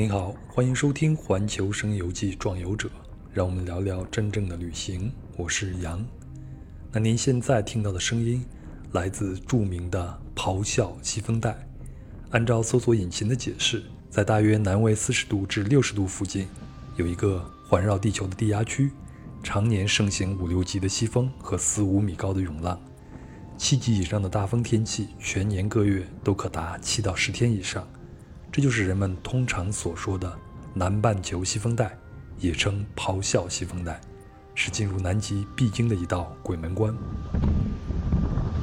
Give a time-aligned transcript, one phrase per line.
[0.00, 2.88] 您好，欢迎收听《环球声游记·壮游者》，
[3.34, 5.12] 让我们聊聊真正的旅行。
[5.36, 6.02] 我是杨。
[6.90, 8.42] 那您现在听到的声音
[8.92, 11.54] 来自著名的咆哮西风带。
[12.30, 16.48] 按照搜索引擎的解释，在大约南纬四十度至六十度附近，
[16.96, 18.90] 有一个环绕地球的低压区，
[19.42, 22.80] 常年盛行五六级的西风和四五米高的涌浪。
[23.58, 27.86] 七级以上的大风天气，全年各月都可达七到十天以上。
[28.52, 30.32] 这就是人们通常所说的
[30.74, 31.96] 南半球西风带，
[32.40, 34.00] 也称咆哮西风带，
[34.56, 36.92] 是进入南极必经的一道鬼门关。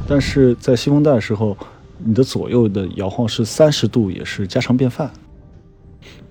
[0.05, 1.57] 但是在西风带的时候，
[1.99, 5.09] 你的左右的摇晃是三十度，也是家常便饭。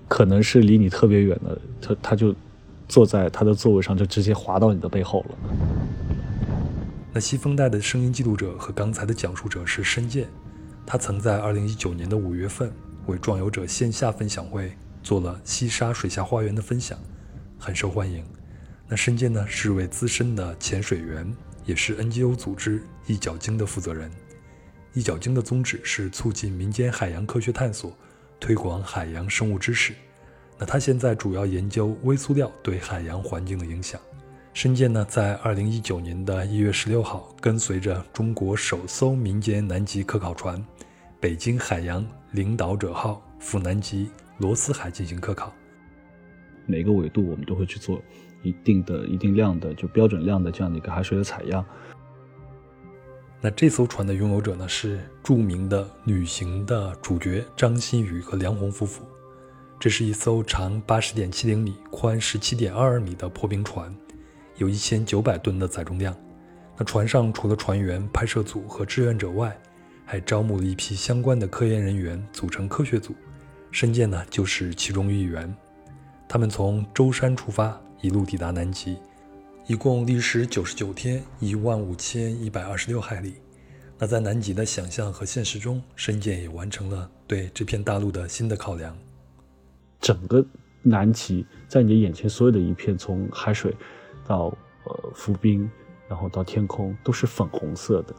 [0.07, 2.33] 可能是离你特别远的，他他就
[2.87, 5.35] 坐在他的座位上，就直接滑到你的背后了。
[7.11, 10.27] 那西风带的声音记录者和刚才的讲述者是申健，
[10.85, 12.71] 他曾在二零一九年的五月份。
[13.07, 16.97] 为壮游者线下分享会做了西沙水下花园的分享，
[17.57, 18.23] 很受欢迎。
[18.87, 24.11] 那申健呢是位资深的潜水员，也是 NGO 组织一角鲸的负责人。
[24.93, 27.95] 一角鲸的宗旨是促进民间海洋科学探索，
[28.39, 29.93] 推广海洋生物知识。
[30.57, 33.99] 那他现在主要研究微塑料对海洋环境的影响。
[34.53, 40.65] 申健呢在2019年的一月十六号，跟随着中国首艘民间南极科考船——
[41.21, 42.03] 北京海洋。
[42.37, 45.51] 领导者号赴南极罗斯海进行科考，
[46.67, 47.99] 每个纬度我们都会去做
[48.43, 51.65] 一定的、一定量的就标准量的这样的一个海水的采样。
[53.41, 59.03] 那这艘船的拥有者呢是著名的旅行的主角张馨予和梁红夫妇。
[59.79, 63.91] 这是一艘长八十点七零米、宽十七点二二米的破冰船，
[64.57, 66.15] 有一千九百吨的载重量。
[66.77, 69.59] 那船上除了船员、拍摄组和志愿者外，
[70.09, 73.13] 还招募了一批相关的科研人员组成科学组，
[73.71, 75.53] 申健呢就是其中一员。
[76.29, 78.97] 他们从舟山出发，一路抵达南极，
[79.65, 83.35] 一共历时九十九天，一万五千一百二十六海里。
[83.99, 88.97] 那在南极的想象和现实中，申健也完成了对这片大陆的新的考量。
[89.99, 90.45] 整个
[90.83, 93.75] 南极在你眼前，所有的一片，从海水
[94.25, 94.55] 到
[94.85, 95.69] 呃浮冰，
[96.07, 98.15] 然后到天空，都是粉红色的。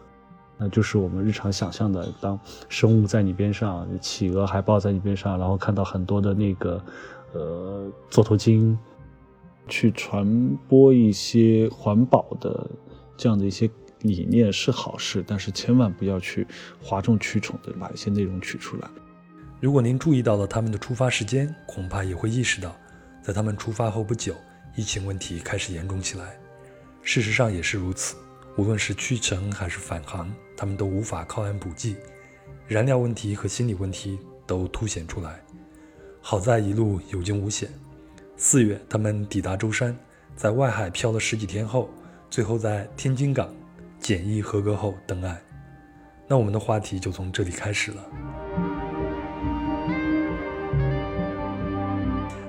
[0.59, 2.39] 那就是我们日常想象的，当
[2.69, 6.85] 生物在你边上，企鹅、海豹在你边上，然后看到很多的那个，
[7.33, 8.77] 呃，座头鲸，
[9.69, 12.69] 去传播一些环保的
[13.17, 13.71] 这样的一些
[14.01, 16.47] 理念是好事，但是千万不要去
[16.83, 18.89] 哗众取宠的把一些内容取出来。
[19.61, 22.75] 如果您注意到了他们的出发时间，恐怕也会意识到，
[23.23, 24.35] 在他们出发后不久，
[24.77, 26.37] 疫情问题开始严重起来。
[27.03, 28.17] 事实上也是如此。
[28.57, 31.95] 无论是去程还是返航，他们都无法靠岸补给，
[32.67, 35.41] 燃料问题和心理问题都凸显出来。
[36.21, 37.71] 好在一路有惊无险。
[38.37, 39.97] 四月，他们抵达舟山，
[40.35, 41.89] 在外海漂了十几天后，
[42.29, 43.55] 最后在天津港
[44.01, 45.41] 检疫合格后登岸。
[46.27, 48.05] 那我们的话题就从这里开始了。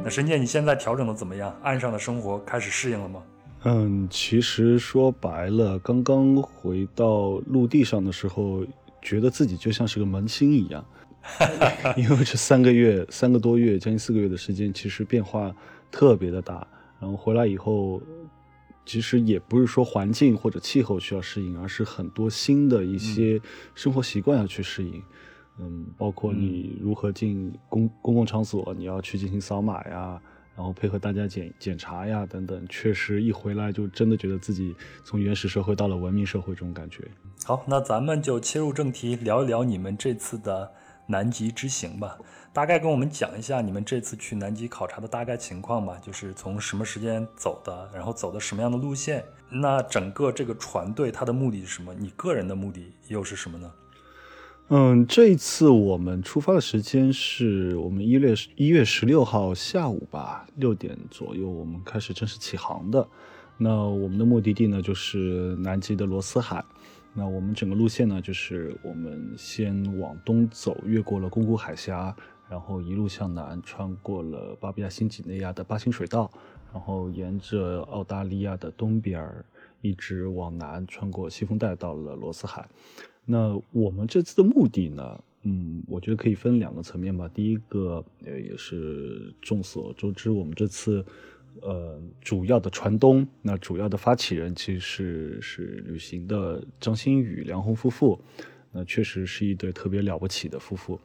[0.04, 1.56] 那申健，你现在调整的怎么样？
[1.62, 3.22] 岸上的生活开始适应了吗？
[3.64, 8.66] 嗯，其实说白了，刚刚回到陆地上的时候，
[9.02, 10.86] 觉得自己就像是个萌新一样，
[11.98, 15.54] 因为这三个月、三个多月、将近四个月的时间，其实变化
[15.92, 16.66] 特别的大。
[17.02, 18.02] 然后回来以后，
[18.86, 23.42] 其实也不是说环境或者气候需要适应，而是很多新的一些
[23.76, 25.04] 生活习惯要去适应。
[25.60, 30.22] 嗯，包括你如何进公公共场所，你要去进行扫码呀。
[30.60, 34.76] 然后配合大家检检查呀，等等，确实一回来就真的觉得自己
[35.06, 37.02] 从原始社会到了文明社会这种感觉。
[37.46, 40.70] 好，那咱们就切入正题，聊一聊你们这次的
[41.08, 42.18] 南极之行吧。
[42.52, 49.24] 大概跟我们讲一下你们这次去南极考察的大概情况吧，就是从什么时间走的，然后走的什么样的路线。
[49.50, 51.94] 那整个这个船队它的目的是什么？
[51.94, 53.72] 你个人的目的又是什么呢？
[54.72, 63.08] 嗯，这一次我们出发的时间是我们一月一月十六号下午吧，六点左右我们开始正式起航的。
[63.58, 66.64] 那我们的目的地呢，就是南极的罗斯海。
[67.16, 72.16] 那我们整个路线呢，就是我们先往东走，越过了宫古海峡，
[72.48, 76.30] 然后一路向南，穿过了巴布亚新几内亚的巴新水道，
[76.72, 79.44] 然后沿着澳大利亚的东边儿，
[79.82, 82.70] 一直往南，穿过西风带，到了罗斯海。
[83.32, 85.24] 那我们这次的目的呢？
[85.44, 87.28] 嗯，我觉得可以分两个层面吧。
[87.28, 91.06] 第一个，呃，也是众所周知，我们这次，
[91.62, 98.20] 呃，主要的船东，那主要的发起人其实是是旅行的张馨予、梁红夫妇，
[98.72, 101.00] 那确实是一对特别了不起的夫妇。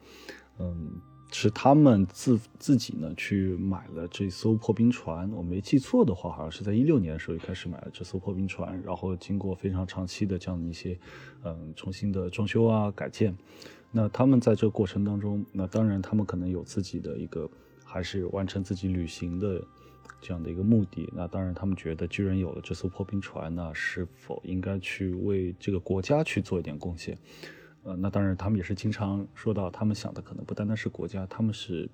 [0.57, 0.91] 嗯，
[1.31, 5.29] 是他们自自己呢去买了这艘破冰船。
[5.31, 10.97] 我没记错的话，好像是在一六年的时候就开始买了这艘破冰船，然后经过非常长期的这样的一些
[11.43, 13.35] 嗯重新的装修啊改建。
[13.91, 17.49] 那他们在这个过程当中，那当然他们可能有自己的一个
[17.83, 19.61] 还是完成自己旅行的
[20.21, 21.09] 这样的一个目的。
[21.13, 27.17] 那当然他们觉得，居然有了这艘破冰船，那是否应该去为这个国家去做一点贡献？
[27.85, 31.87] 呃，那当然，他们也是经常说到，他们想的可能不单单是国家，他们是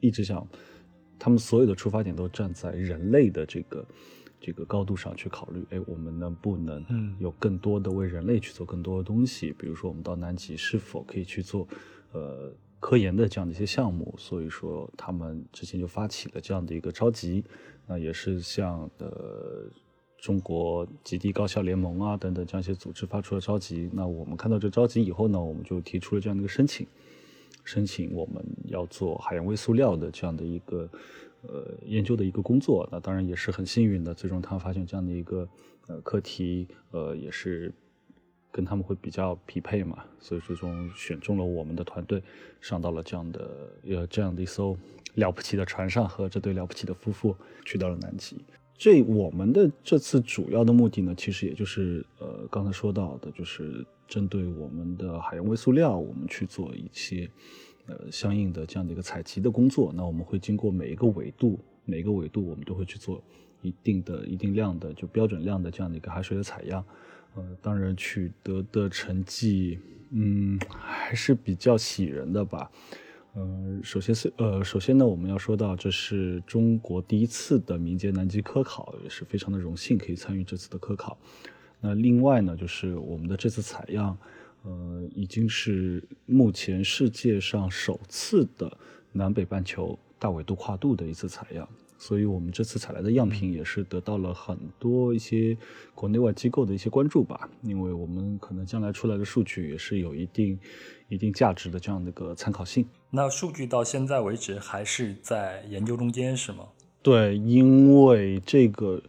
[0.00, 0.44] 一直想，
[1.16, 3.86] 他们所有的出发点都站在人类的这个
[4.40, 5.64] 这个高度上去考虑。
[5.70, 6.84] 哎，我们能不能
[7.20, 9.52] 有更多的为人类去做更多的东西？
[9.52, 11.68] 比如说，我们到南极是否可以去做
[12.10, 14.12] 呃科研的这样的一些项目？
[14.18, 17.44] 所以说，他们之前就发起了这样的一个召集，
[17.86, 19.70] 那也是像呃。
[20.18, 23.88] 中国极地高校联盟啊，等等这样一些组织发出了召集。
[23.92, 26.86] 那我们看到这召集以后呢，我们就提出了这样的一个申请，
[27.64, 30.88] 申请我们要做海洋微塑料的这样的一个
[31.42, 32.88] 呃研究的一个工作。
[32.90, 35.48] 那当然也是很幸运的，最终他们发现这样的一个
[35.86, 37.72] 呃课题，呃也是
[38.50, 42.20] 跟他们会比较匹配嘛，所以最终选中了我们的团队，
[42.60, 44.76] 上到了这样的呃这样的一艘
[45.14, 48.36] 了不起的船上，和这对了不起的夫妇去到了南极。
[48.78, 57.28] 这我们的这次主要的目的呢，其实也就是呃刚才说到的，就是针对我们的海洋微塑料，我们去做一些
[57.86, 59.92] 呃相应的这样的一个采集的工作。
[59.92, 63.20] 那我们会经过每一个纬度，每一个纬度我们都会去做
[63.62, 66.84] 一定的一定量的就标准量的这样的一个海水的采样。
[67.34, 69.80] 呃，当然取得的成绩，
[70.10, 72.70] 嗯，还是比较喜人的吧。
[73.40, 81.16] 嗯，首先是呃，首先呢，我们要说到这是中国第一次的民间南极科考，也是非常的荣幸可以参与这次的科考。
[81.80, 84.18] 那另外呢，就是我们的这次采样，
[84.64, 88.76] 呃，已经是目前世界上首次的
[89.12, 91.68] 南北半球大纬度跨度的一次采样。
[92.00, 95.56] 所以我们这次采来的样品也是得到了很多一些
[95.96, 100.56] 国内外机构的一些关注吧，因为我们可能将来出来的数据也是有一定
[101.08, 102.86] 一定价值的这样的一个参考性。
[103.10, 106.68] 那数据到现在为止还是在研究中间是吗？
[107.02, 109.02] 对，因为这个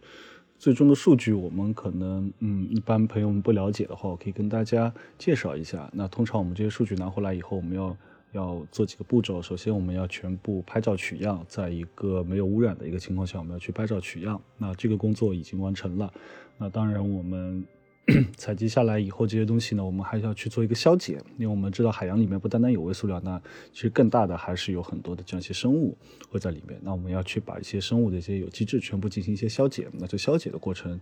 [0.58, 5.88] 最终的数据我们可能嗯一般朋友们不了解的话，我可以跟大家介绍一下。
[5.92, 7.96] 那通常我们这些数据拿回来以后，我们要。
[8.32, 14.40] 要做几个步骤，首先我们要全部拍照取样，在一个没有污染的一个情况下，我们要去拍照取样。
[14.56, 16.12] 那这个工作已经完成了。
[16.58, 17.64] 那当然，我们
[18.36, 23.40] 采集下来以后，这些东西呢，我们还是要去做一个消解，因为我们知道海洋里面不单单有微塑料，那
[23.72, 25.96] 其实更大的还是有很多的这样一些生物
[26.28, 26.78] 会在里面。
[26.82, 29.88] 那我们要去把一些生物的一些有机质全部进行一些消解。
[29.92, 31.00] 那这消解的过程，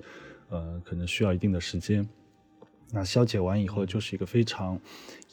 [0.48, 2.08] 呃，可能需要一定的时间。
[2.90, 4.80] 那消解完以后，就是一个非常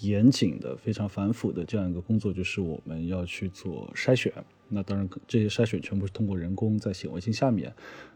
[0.02, 4.31] 严谨的、非常繁复的这样一个工作，就是我们要去做筛选。
[4.68, 7.74] 那当然，这些筛选全部是通过人工在显微镜下面。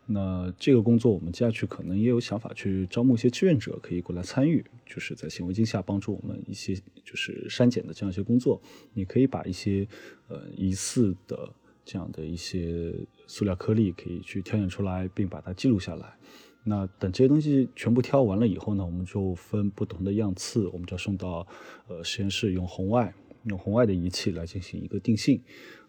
[0.08, 6.76] 那这个工作，我们接下去可能也有想法去招募一些志愿者，可以过来参与，就是在显微镜下帮助我们一些
[7.06, 8.60] 就是删减的这样一些工作。
[8.94, 9.88] 你可以把一些
[10.28, 11.54] 呃疑似的
[11.86, 12.94] 这样的一些
[13.28, 16.18] 塑料颗粒可以去挑选出来，并把它记录下来。
[16.70, 21.48] 那等这些东西全部挑完了以后呢，我们就分不同的样次，我们就送到
[21.88, 23.12] 呃实验室，用红外
[23.46, 25.42] 用红外的仪器来进行一个定性。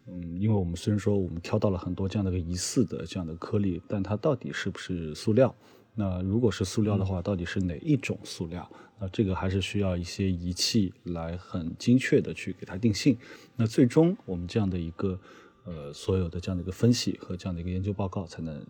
[0.07, 5.55] 嗯，因为我们虽然说我们挑到了很多这样的一个疑似的这样的颗粒，但它到底是不是塑料？
[5.95, 8.67] 那如果是塑料的话，到底是哪一种塑料？
[8.99, 13.19] 那这个还是需要一些仪器来很精确的去给它定性。
[13.57, 15.21] 那最终我们这样的一个
[15.67, 18.65] 呃所有的这样的一个分析和这样的一个研究报告才能。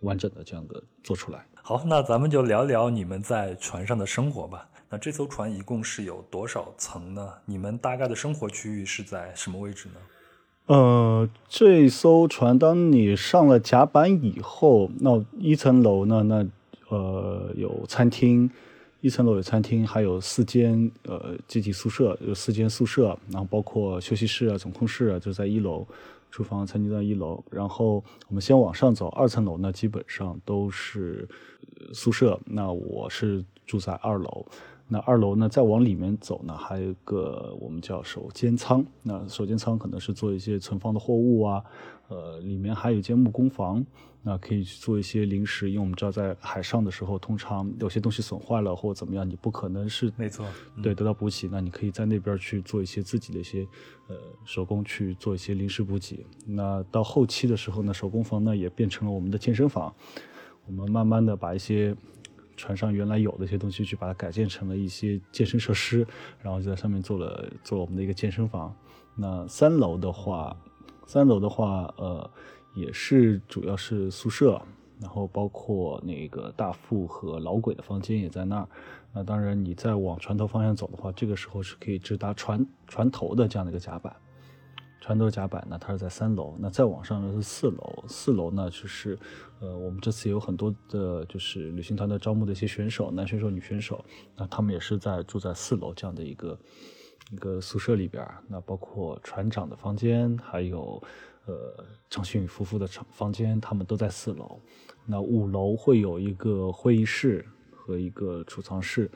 [0.00, 1.44] 完整的这样的做出来。
[1.62, 4.68] 好，那咱们就聊聊你们在船上的生活吧。
[4.88, 7.28] 那这艘船一共是有多少层呢？
[7.44, 9.94] 你们大概的生活区域是在什么位置呢？
[10.66, 16.22] 呃，这艘船当你上了甲板以后，那一层楼呢？
[16.22, 16.46] 那
[16.88, 18.48] 呃有餐厅，
[19.00, 25.84] 一层楼有餐厅，还有四间呃集体宿舍，有四间宿舍，然后包括休息室啊、总控室啊，就在一楼。
[26.36, 31.26] 厨房、餐厅在一楼，然后我们先往上走，二层楼呢基本上都是
[31.94, 32.38] 宿舍。
[32.44, 34.46] 那我是住在二楼，
[34.88, 38.84] 那二楼呢再往里面走呢，还有一个我们叫手间仓。
[39.02, 41.64] 那手间仓可能是做一些存放的货物啊，
[42.08, 43.84] 呃，里面还有一间木工房。
[44.22, 50.44] 那可以去做一些临时，因为我们知道在海上的时候，通常有些东西损坏了或者怎么样，你不可能是没错，
[50.82, 51.48] 对得到补给。
[51.48, 53.64] 那你可以在那边去做一些自己的一些
[54.08, 56.26] 呃手工去做一些临时补给。
[56.44, 59.94] 那到后期的时候呢，手工房呢也变成了我们的健身房。
[60.66, 61.96] 我们慢慢的把一些
[62.56, 66.06] 船上原来有的一些东西，去把它改建成了一些健身设施，
[66.40, 68.74] 然后就在上面做了做了我们的一个健身房。
[69.14, 70.56] 那三楼的话，
[71.06, 72.30] 三楼的话，呃，
[72.74, 74.60] 也是主要是宿舍，
[75.00, 78.68] 然后包括那个大副和老鬼的房间也在那儿。
[79.12, 84.14] 那当然，你再往船头方向走的话，这个时候是可以直达船船头的这样的一个甲板。
[85.06, 86.56] 船头甲板呢，它是在三楼。
[86.58, 89.16] 那再往上呢是四楼，四楼呢就是，
[89.60, 96.58] 呃，我们这次有很多的，就是旅行团的招募的一些选手，男选手、女选手，那他们也是在住在四楼这样的一个
[97.30, 98.26] 一个宿舍里边。
[98.48, 101.00] 那包括船长的房间，还有
[101.44, 104.60] 呃张馨予夫妇的房房间，他们都在四楼。
[105.06, 109.08] 那五楼会有一个会议室和一个储藏室。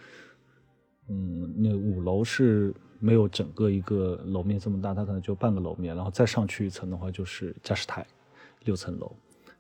[1.09, 2.73] 嗯，那五楼是。
[3.01, 8.07] 没有整个一个楼面这么大，它可能就半个楼面，然后再上去一层的话就是驾驶台，
[8.65, 9.11] 六层楼。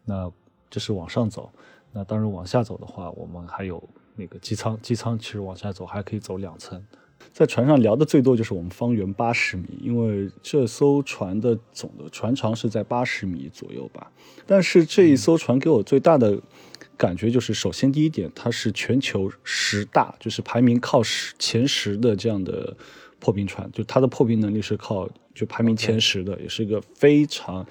[0.04, 0.30] 那
[0.68, 1.50] 这是往上走，
[1.92, 3.82] 那当然往下走的话，我们还有
[4.14, 6.80] 那个机舱，机舱其实往下走还可以走两层。
[7.32, 14.12] 在船上聊的最多就是我们方圆八十米，因为这艘船的总的船长是在八十米左右吧。
[14.46, 16.40] 但是这一艘船给我最大的。
[16.96, 22.76] 感觉就是，首先第一点，它是全球十大，就是排名靠十前十的这样的
[23.20, 27.64] 破冰船，就它的破冰能力是靠就排名前十的，也是一个非常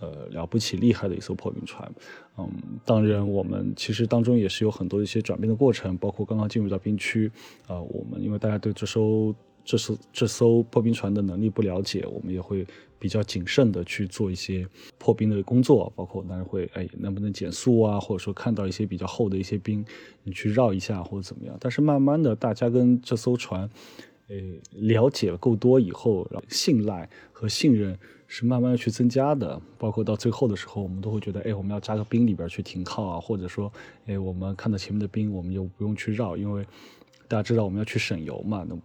[0.00, 1.88] 呃了不起厉害的一艘破冰船。
[2.36, 2.50] 嗯，
[2.84, 7.30] 当然我们其实当中也是有很多一些转变的过程，包括刚刚进入到冰区
[7.68, 9.32] 啊，我们因为大家对这艘
[9.64, 12.66] 这艘这艘破冰船的能力不了解，我们也会。
[12.96, 19.84] 比较谨慎的去做一些破冰的工作，包括当然会哎能不能减速啊，或者说看到一些比较厚的一些冰，
[20.22, 21.54] 你去绕一下或者怎么样。
[21.60, 23.68] 但是慢慢的，大家跟这艘船，
[24.28, 24.36] 呃
[24.70, 29.60] 了解了够多以后，信赖和信任是慢慢的去增加的。
[29.78, 33.72] 包括到最后的时候，我们都会觉得，哎，我们要扎个冰里边去停靠啊，或者说，
[34.06, 36.64] 哎，我们看到前面的冰，我们就不用去绕，因为
[37.28, 38.76] 大家知道我们要去省油嘛，那。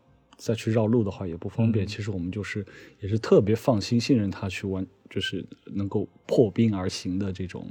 [0.41, 1.85] 再去绕路的话也不方便。
[1.85, 2.65] 其实我们就是
[3.01, 7.69] 也是特别放心、信任他去完，就是能够破冰而行的这种、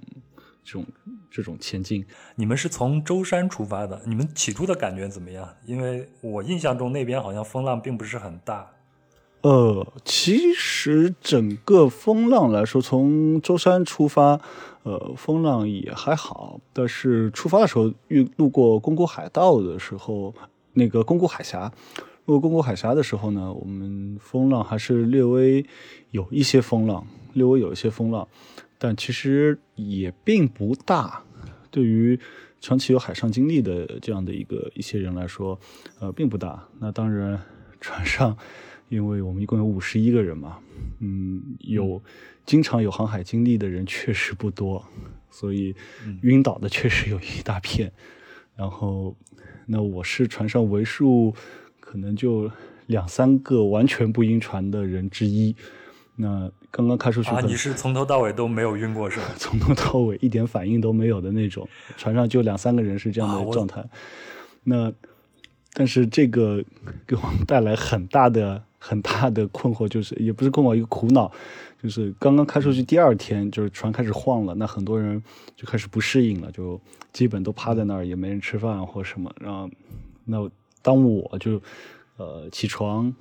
[0.69, 0.87] 这种、
[1.31, 2.05] 这种前进。
[2.37, 5.49] 你们是从舟山出发的，你们起初的感觉怎么样？
[5.65, 8.71] 因为我印象中那边好像风浪并不是很大。
[9.41, 14.39] 呃，其实整个风浪来说，从舟山出发，
[14.83, 16.61] 呃，风浪也还好。
[16.75, 20.35] 但是出发的时候遇路过宫古海道的时候，
[20.75, 21.73] 那个宫古海峡。
[22.27, 25.65] 路过宫古海峡的时候呢，我们风浪还是略微
[26.11, 28.29] 有一些风浪，略微有一些风浪，
[28.79, 31.23] 但其实也并不大。
[31.71, 32.19] 对于
[32.61, 35.59] 长期有海上经历的这样的一个一些人来说，
[36.01, 36.67] 呃，并不大。
[36.79, 37.41] 那当然，
[37.81, 38.37] 船上
[38.89, 40.59] 因为我们一共有五十一个人嘛，
[41.01, 42.03] 嗯，有
[42.47, 44.85] 经常有航海经历的人确实不多，
[45.31, 45.75] 所以
[46.23, 47.93] 晕倒的确实有一大片。
[48.57, 49.17] 然后，
[49.67, 51.35] 那我是船上为数。
[51.81, 52.51] 可能就
[52.85, 55.57] 两三个完全不晕船的人之一。
[56.17, 59.27] 那刚刚开出去，啊，你是从头到尾都没有晕过是吧？
[59.37, 63.85] 从头到尾一点反应都没有的那种，船上就两三个人是这样的状态。
[64.65, 64.93] 那
[65.73, 66.65] 但是这个
[67.07, 71.31] 给我们带来很大的很大的困惑，就是也不是困惑，一个苦恼，
[71.83, 75.23] 就是刚刚开出去第二天，就是船开始晃了，那很多人
[75.57, 76.81] 就开始不适应了，就
[77.13, 79.71] 基本都趴在那儿，也没人吃饭或什么，然后
[80.25, 80.51] 那。
[80.81, 81.61] 当我就，
[82.17, 83.13] 呃，起床，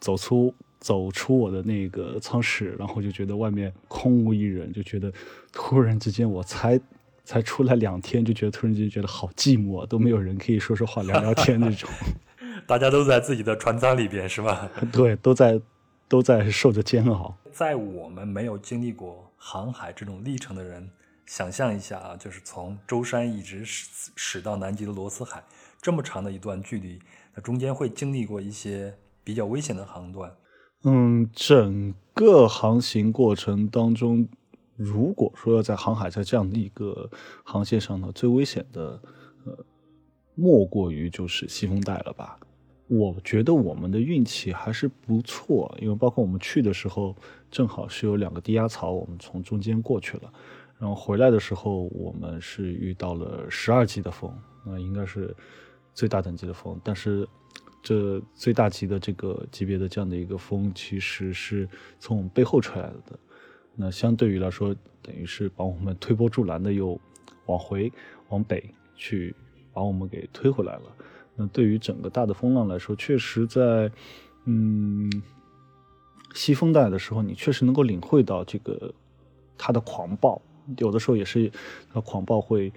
[0.00, 5.12] 走出走出我的那个舱室，然后就觉得外面空无一人，就觉得
[5.52, 6.80] 突然之间我才
[7.24, 11.90] 才出来两天，就觉得突然间觉得好寂寞，都没有人可以说说话、聊聊天那种。
[12.66, 14.70] 大家都在自己的船舱里边，是吧？
[14.92, 15.60] 对，都在
[16.08, 17.36] 都在受着煎熬。
[17.52, 20.90] 在我们没有经历过航海这种历程的人，
[21.26, 25.42] 想象一下啊，就是从舟山一直驶驶到南极的罗斯海。
[25.80, 26.98] 这么长的一段距离，
[27.34, 30.30] 它中间会经历过一些比较危险的航段。
[30.84, 34.28] 嗯，整个航行过程当中，
[34.76, 37.10] 如果说要在航海在这样的一个
[37.44, 39.00] 航线上呢，最危险的，
[39.44, 39.58] 呃，
[40.34, 42.38] 莫过于就是西风带了吧？
[42.86, 47.14] 我觉得我们的运气还是不错，因为包括我们去的时候，
[47.50, 50.32] 正好是有两个低压槽，我们从中间过去了，
[50.78, 54.32] 然后回来的时候，我们是遇到了十二级的风，
[54.64, 55.34] 那应该是。
[55.94, 57.28] 最大等级的风，但是
[57.82, 61.68] 这最大级的这个级别的这样的一个风，其实是
[61.98, 63.18] 从我们背后吹来的。
[63.74, 67.00] 那相对于来说，等于是把我们推波助澜的，又
[67.46, 67.92] 往回
[68.28, 69.34] 往北去
[69.72, 70.82] 把我们给推回来了。
[71.36, 73.90] 那对于整个大的风浪来说，确实在
[74.44, 75.10] 嗯
[76.34, 78.92] 西风带的时候，你确实能够领会到这个
[79.56, 80.42] 它的狂暴，
[80.78, 81.50] 有的时候也是
[81.92, 82.72] 它狂暴会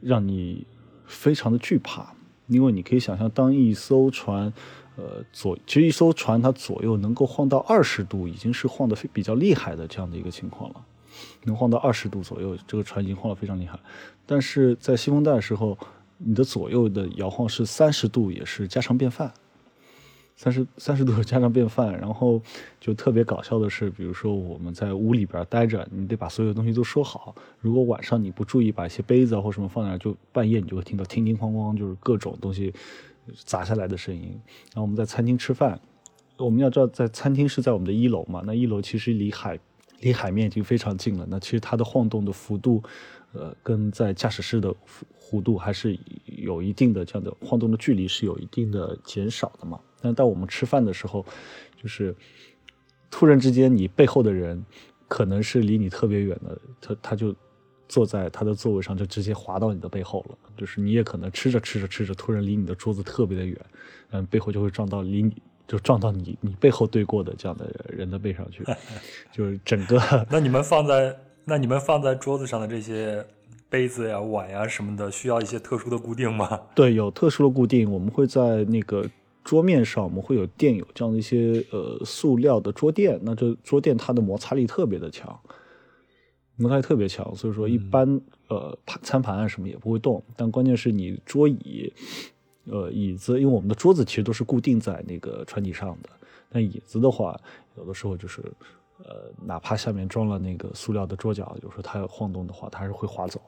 [0.00, 0.66] 让你。
[1.12, 2.14] 非常的惧怕，
[2.50, 4.52] 因为你可以想象，当一艘船，
[4.96, 10.76] 呃，左其实一艘船它左右能够晃到二十度，已经是晃得非比较厉害的这样的一个情况了，
[11.44, 13.78] 能晃到二十度左右，这个船已经晃得非常厉害。
[14.26, 15.78] 但是在西风带的时候，
[16.18, 19.32] 你的左右的摇晃是三十度，也是家常便饭。
[20.42, 22.40] 三十三十度家常便饭，然后
[22.80, 27.34] 就特别搞笑的是，比如说我们在屋里边待着，你得把所有东西都收好。
[27.58, 32.72] 如果晚上你不注意把一些杯子啊或什么放那儿，就半夜你就会听到叮叮哐哐，就是各种东西
[33.44, 34.30] 砸下来的声音。
[34.72, 35.78] 然后我们在餐厅吃饭，
[36.38, 39.58] 我们要知道在餐厅是在我们的一楼嘛，那一楼其实离海
[39.98, 41.26] 离海面已经非常近了。
[41.28, 42.82] 那其实它的晃动的幅度，
[43.32, 44.74] 呃，跟在驾驶室的
[45.20, 49.78] 弧度还是有一定的这样的晃动的距离是有一定的减少的嘛。
[50.00, 51.24] 但当我们吃饭的时候，
[51.80, 52.14] 就是
[53.10, 54.64] 突然之间，你背后的人
[55.06, 57.34] 可能是离你特别远的，他他就
[57.88, 60.38] 坐在他的座位上，就直接滑到你的背后了。
[60.56, 63.58] 就是你也可能吃着吃着吃着，突然离你的桌子特别的远，
[64.10, 65.34] 嗯，背后就会撞到离你
[65.66, 68.64] 就撞到你你背后对过的这样的人的背上去，
[69.32, 70.26] 就是整个。
[70.30, 71.16] 那你们放在
[71.50, 73.26] 那你们放在桌子上的这些
[73.68, 76.60] 杯子呀、碗呀什么的，需要一些特殊的固定吗？
[76.76, 79.04] 对，有特殊的固定，我们会在那个。
[79.42, 85.40] 桌面上我们会有垫有这样的一些呃塑料的桌垫，那这桌垫它的摩擦力特别的强，
[86.56, 90.22] 摩擦力特别强，所以说一般呃盘餐盘啊什么也不会动。
[90.36, 91.90] 但关键是你桌椅，
[92.66, 96.10] 呃椅子，因为我们的桌子其实都是固定在那个船体上的，
[96.50, 97.34] 但椅子的话，
[97.78, 98.44] 有的时候就是
[99.04, 103.40] 呃哪怕下面装了那个塑料的桌角，有时候它要晃动的话，它还是会滑走。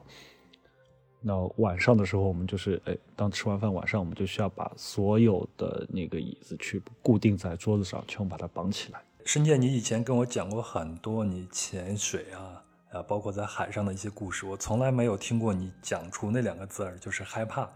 [1.25, 9.01] 那晚上的时候，我们就是哎，当吃完饭晚上，我们就需要把所有的那个椅子去固定在桌子上，全部把它绑起来。
[9.23, 17.69] 申健，你以前跟我讲过很多你潜水啊啊，包括在海上的一些故事，我从来没有听过你讲出那两个字儿，就是害怕。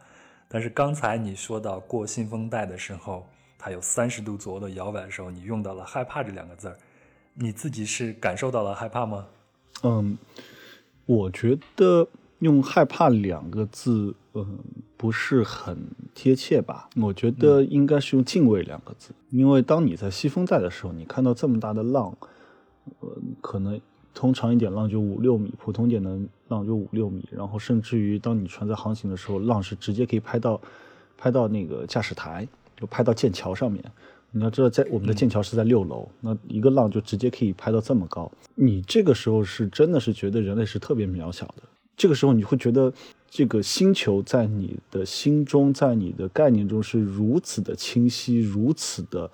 [0.49, 3.25] 但是刚才你说到过信封带的时候，
[3.57, 6.77] 它有三十度左右的摇摆的时候，你用到了害怕这两个字儿，
[7.39, 9.25] 你自己是感受到了害怕吗？
[9.83, 10.17] 嗯，
[11.05, 12.07] 我觉得。
[12.39, 14.59] 用害怕两个字，嗯，
[14.95, 15.75] 不是很
[16.13, 16.87] 贴切吧？
[16.95, 22.15] 我觉得应该是用敬畏两个字，因为当你在西风带的时候，你看到这么大的浪，
[22.99, 23.09] 呃，
[23.41, 23.81] 可能
[24.13, 26.15] 通常一点浪就五六米，普通点的
[26.49, 30.61] 浪就五六米，然后甚至于当你船在航行的时候，浪是直接可以拍到，
[31.17, 32.47] 拍到那个驾驶台，
[32.79, 33.83] 就拍到剑桥上面。
[34.37, 41.63] 你要知道，在我们的剑桥是在六楼，那一个浪就直接可以拍到这么高，你这个时候是真的是觉得人类是特别渺小的。
[41.95, 42.93] 这个时候你会觉得，
[43.27, 49.29] 这个星球在你的心中，在你的概念中是如此的清晰，如此的，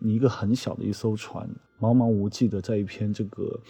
[0.00, 1.48] 你一个很小的一艘船，
[1.80, 3.60] 茫茫无际的在一片这个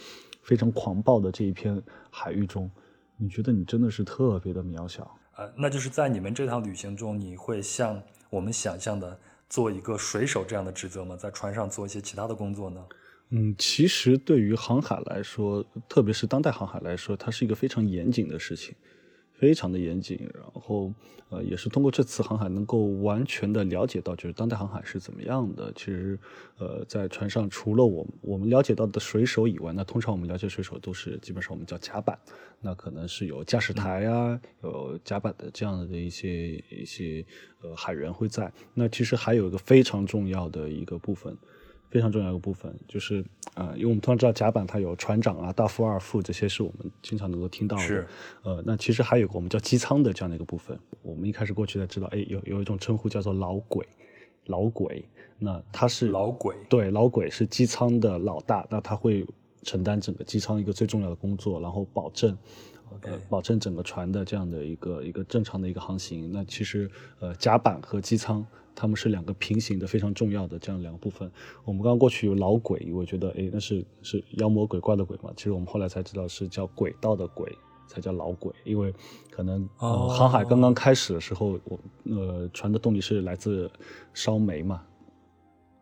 [0.41, 2.69] 非常狂暴的这一片海域中，
[3.17, 5.15] 你觉得你真的是特别的渺小。
[5.37, 11.15] 呃，那就是在你们这趟旅行中，你会像我们想象的做一个水手这样的职责吗？
[11.17, 12.85] 在船上做一些其他的工作呢？
[13.31, 18.73] 嗯，其实对于航海来说，特别是当代航海来说，它是一个非常严谨的事情，
[19.39, 20.19] 非常的严谨。
[20.33, 20.93] 然后，
[21.29, 25.71] 呃，也是通过这次航海，能够完全的了解到，就是当代航海是怎么样的。
[25.75, 26.19] 其实，
[26.57, 32.19] 呃，在船上除了我我们了解到的水手以外，那通常我们了解水手都是基本上我们叫甲板，
[32.59, 37.25] 那可能是有驾驶台啊，有甲板的这样的一些一些
[37.61, 38.51] 呃海员会在。
[38.73, 41.37] 那其实还有一个非常重要的一个部分。
[41.89, 43.25] 非常重要一个部分就是，
[43.55, 47.83] 啊，因为我们通常知道甲板它有船长啊、大副、二副这些是我们经常能够听到的。
[47.83, 48.07] 是。
[48.43, 50.79] 呃，那其实还有个我们叫机舱的这样的一个部分。
[51.01, 53.83] 我们一开始过去才知道，哎，有有一种称呼叫做老鬼，
[54.45, 55.03] 老鬼。
[55.39, 56.55] 那他是老鬼。
[56.69, 59.25] 对，老鬼是机舱的老大，那他会
[59.63, 62.37] 承担整个机舱一个最重要的工作，然后保证，
[63.01, 66.31] 呃，保证整个船的这样的一个一个正常的一个航行。
[66.31, 66.87] 那其实，
[67.19, 68.45] 呃，甲板和机舱。
[68.79, 71.29] 他们是两个平行的，非常重要的这样两个部分。
[71.65, 75.33] 我们刚刚过去有老鬼，我觉得哎，那是是妖魔鬼怪的鬼嘛。
[75.35, 77.53] 其实我们后来才知道是叫轨道的鬼，
[77.89, 78.53] 才叫老鬼。
[78.63, 78.93] 因为
[79.29, 83.69] 可能航海刚刚开始的时候，我呃船的动力是来自
[84.13, 84.81] 烧煤嘛。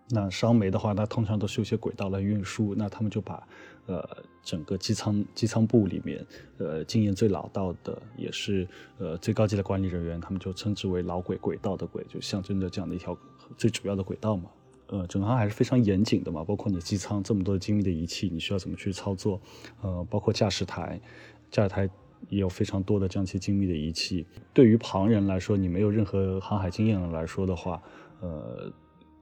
[0.10, 2.74] 那烧煤的话，那通常都是有些轨道来运输。
[2.76, 3.48] 那他们就把
[3.88, 6.26] 呃整个机舱机舱部里面
[6.60, 8.68] 呃经验最老道的，也是
[9.00, 13.18] 呃最高级的管理人员，他们就称之为老轨轨道的轨，就象征着这样的一条
[13.58, 14.50] 最主要的轨道嘛。
[14.90, 19.42] 呃，整航还是非常严谨的嘛，包括你机舱这么多精密的仪器，你需要怎么去操作？
[19.82, 21.02] 呃，包括驾驶台，
[21.52, 21.90] 驾驶台
[22.30, 24.26] 也有非常多的这样一些精密的仪器。
[24.54, 27.82] 对于旁人来说，你没有任何航海经验来说的话，
[28.22, 28.72] 呃。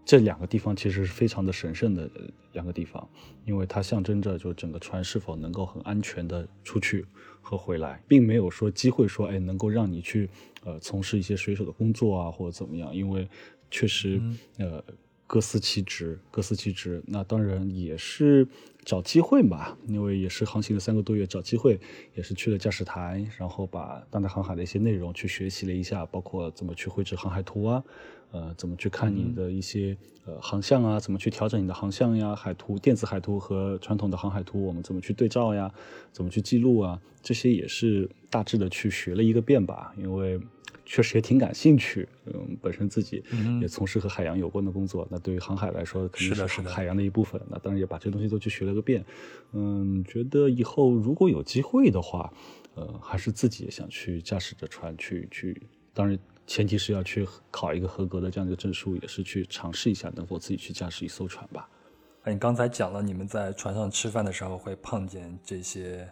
[0.06, 2.08] 这两个地方其实是非常的神圣的
[2.54, 3.10] 两个地方，
[3.44, 7.04] 因为它象征着就整个船是否能够很安全的出去
[7.41, 10.30] 和回来，并没有说机会说哎能够让你去
[10.63, 13.28] 呃从事一些水手的工作啊或者怎么样，因为
[13.72, 14.22] 确实
[14.60, 14.84] 呃
[15.26, 17.02] 各司其职，各司其职。
[17.08, 18.48] 那当然也是
[18.84, 21.80] 找机会嘛，因为也是航行了三个多月，找机会
[22.13, 27.84] 也是去了驾驶台，然后把当代航海的一些内容去学习了一下，包括怎么去绘制航海图啊。
[28.36, 29.95] 呃，怎么去看你的一些
[30.26, 31.00] 呃航向啊？
[31.00, 32.36] 怎么去调整你的航向呀？
[32.36, 35.74] 海图、电子海图和传统的航海图，我们怎么去对照呀？
[36.12, 37.00] 怎么去记录啊？
[37.24, 39.93] 这些也是大致的去学了一个遍吧。
[39.98, 40.38] 因为
[40.86, 43.24] 确实也挺感兴趣，嗯，本身自己
[43.62, 47.41] 也从事和海洋有关的工作，那对于航海来说肯定是海洋的一部分。
[47.50, 49.06] 那当然也把这东西都去学了个遍。
[49.54, 52.34] 嗯，觉得以后如果有机会的话，
[52.74, 55.62] 呃，还是自己也想去驾驶着船去去，
[55.93, 56.19] 当然。
[56.47, 61.67] 前提是要去考一个合格的这样一个证书，也是去尝试一下能否自己去驾驶一艘船吧。
[62.23, 66.08] 哎，你刚才讲了，你们在船上吃饭的时候会碰见这些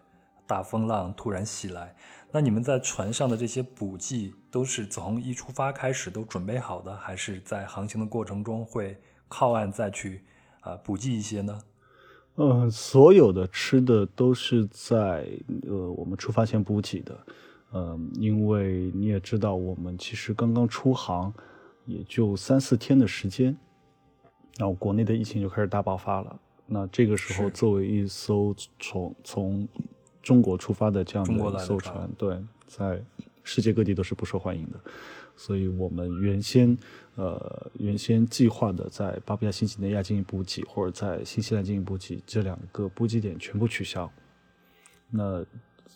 [0.48, 1.96] 大风浪突然袭来，
[2.32, 10.24] 那你们在船上的这些补给都是从一出发开始都准备好的，还是在航行的过程中会靠岸再去
[10.62, 11.62] 啊补给一些呢？
[12.36, 15.28] 嗯，所有的吃的都是在
[15.67, 17.15] 呃我们出发前补给的。
[17.76, 21.34] 嗯，因为你也知道，我们其实刚刚出航，
[21.86, 23.58] 也就三四天的时间，
[24.60, 26.40] 然后国内的疫情就开始大爆发了。
[26.68, 29.68] 那这个时候，作为一艘从从
[30.22, 33.04] 中国出发的这样的一艘船，对，在
[33.44, 34.80] 世界各地都是不受欢迎的。
[35.36, 36.78] 所以我们原先
[37.16, 44.08] 呃原先计划的在巴布亚新几内亚进行补给，或者在新西兰进行补给，这两个补给点全部取消。
[45.10, 45.44] 那。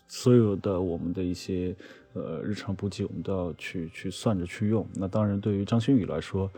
[0.07, 1.75] 所有的我们的一些
[2.13, 4.87] 呃日常补给，我们都要去去算着去用。
[4.95, 6.49] 那当然，对于张馨予来说，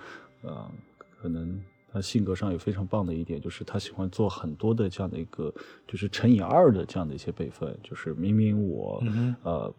[0.44, 0.72] 呃，
[1.20, 1.60] 可能
[1.92, 5.54] 他性格上有非常棒的一点，就是他喜欢做很多的这样的一个，
[5.88, 7.76] 就是乘以二的这样的一些备份。
[7.82, 9.04] 就是明明我
[9.44, 9.74] 呃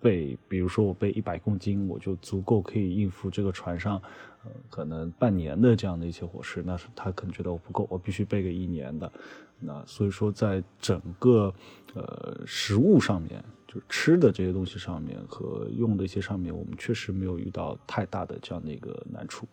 [0.00, 4.00] 备，比如说我备一百公斤，我就足够可以应付这个船上
[4.44, 6.62] 呃可能半年的这样的一些伙食。
[6.64, 9.12] 那是他可能觉得我不够，我必须备个一年的。
[9.60, 11.52] 那所以说，在整个
[11.94, 19.46] 呃食物上面，就是吃的这些东西上面和用的一些上面，我们确实没有遇到太大的这样的一个难处。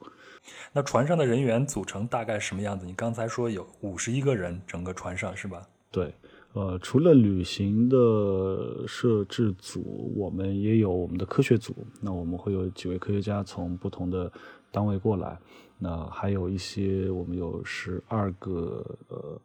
[0.72, 2.86] 那船上的人员组成大概什么样子？
[2.86, 5.68] 你刚才说有五十一个人，整个船上是吧？
[5.92, 6.14] 对，
[6.54, 11.76] 呃，除了旅行的摄制组，我们也有我们的科学组。
[12.00, 14.32] 那我们会有几位科学家从不同的
[14.72, 15.38] 单位过来。
[15.78, 19.40] 那还有一些，我们有十二个呃。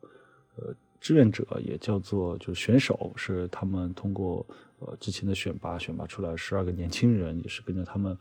[0.56, 4.46] 呃，志愿者也叫做就是选手，是他们通过
[4.80, 8.16] 呃之前的选拔选拔出来十二个年轻人，也是跟着他们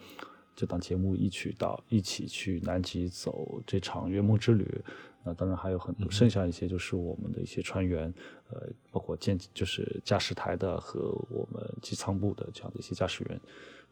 [0.55, 4.81] 这档节目一起到一起去南极走这场圆梦之旅。
[5.23, 8.11] 那当然还有很多剩下一些就是我们的一些船员，
[8.49, 13.39] 呃，包括舰就是驾驶台的和我们机舱部的这样的一些驾驶员，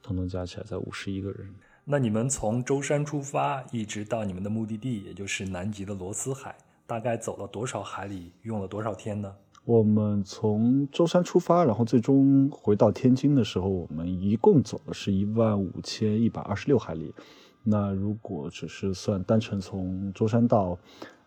[0.01, 1.53] 统统加起来在五十一个人。
[1.85, 6.55] 那你们从舟山出发，一直到你们的目的地，也就是南极的罗斯海。
[6.89, 9.31] 大概走了多少海里，用了多少天呢？
[9.63, 17.13] 我们从舟山出发，然后最终回到天津的时候，我们一共走的是一万五千一百二十六海里。
[17.61, 20.75] 那如果只是算单程从舟山到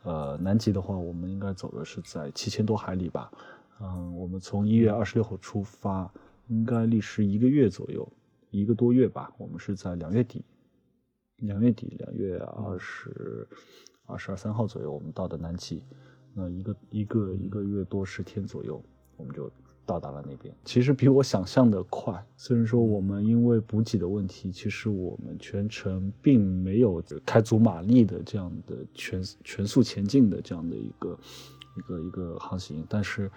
[0.03, 3.31] 呃南极的话，我们应该走的是在七千多海里吧。
[3.81, 6.12] 嗯，我们从一月二十六号出发，
[6.48, 8.12] 应该历时一个月左右，
[8.51, 9.33] 一个多月吧。
[9.38, 10.44] 我们是在两月底，
[11.37, 13.46] 两月底，两月二十。
[14.07, 15.83] 二十二三号左右，我们到的南极，
[16.35, 18.83] 那一个一个一个月多十天左右，
[19.17, 19.51] 我们就
[19.87, 20.55] 到达了那边。
[20.65, 22.25] 其实比我想象的快。
[22.37, 31.19] 虽然说我们因为补给的问题，其实我们全程并没有开足马力的这样的全全速前进的这样的一个
[31.77, 33.31] 一个一个航行，但是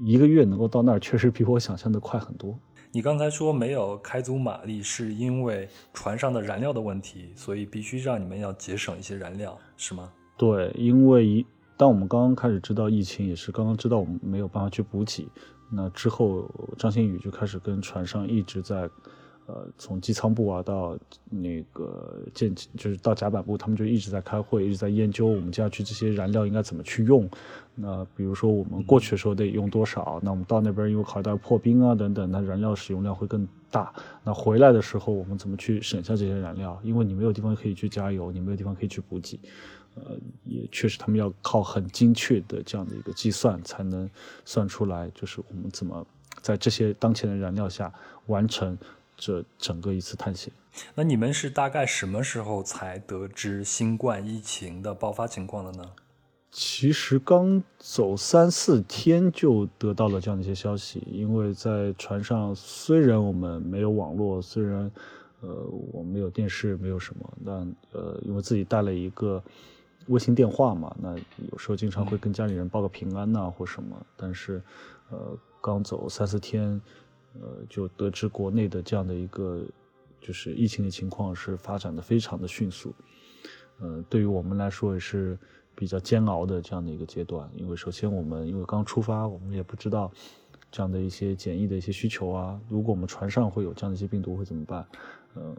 [0.00, 2.58] 一个月能够到那儿，确实比我想象的快很多。
[2.92, 10.12] 你刚才说没有开足马力，是因为船上的燃料的问题，所以必须让你们要节省一些燃料，是吗？
[10.36, 11.46] 对，因为一
[11.76, 15.28] 当我们刚刚开始知道疫情，也是刚刚知道我们没有办法去补给，
[15.70, 18.88] 那之后张馨予就开始跟船上一直在。
[19.48, 20.94] 呃，从机舱部啊到
[21.30, 27.26] 那个舰，就是到甲板部，他们就一直在开会，一直在研究我们接下去这些燃料应该怎么去用。
[27.74, 33.90] 那比如说我们过去的时候得用多少，那我们到那边因为考虑到破冰啊等等，那燃料使用量会更大。
[34.22, 36.78] 那回来的时候我们怎么去省下这些燃料？
[36.84, 39.40] 因为你没有地方可以去加油，你没有地方可以去补给。
[39.94, 44.10] 呃，也确实他们要靠很精确的这样的一个计算，才能
[44.44, 46.06] 算出来，就是我们怎么
[46.42, 47.90] 在这些当前的燃料下
[48.26, 48.76] 完成。
[49.18, 50.50] 这整个一次探险。
[50.94, 55.90] 那你们是大概什么时候才得知新冠疫情的爆发情况的呢？
[56.50, 64.90] 其实刚走三四天就得到了这样的一些消息，因为在船上虽然我们没有网络，虽然
[65.40, 65.48] 呃
[65.92, 69.42] 我们没有电视，没有什么，但呃因为自己带了一个
[70.06, 71.14] 卫星电话嘛，那
[71.50, 74.62] 有时候经常会跟家里人报个平安呐或什么，但是
[75.10, 76.80] 呃刚走三四天，
[77.34, 79.64] 呃就得知国内的这样的一个
[80.20, 82.94] 就是疫情的情况是发展的非常的迅速，
[83.80, 85.38] 呃对于我们来说也是。
[85.78, 90.10] 比较煎熬的这样的一个阶段，因为首先我们因为刚出发，我们也不知道
[90.72, 92.60] 这样的一些检疫的一些需求啊。
[92.68, 94.84] 如果我们船上会有这样的一些病毒会怎么办？
[95.36, 95.56] 嗯，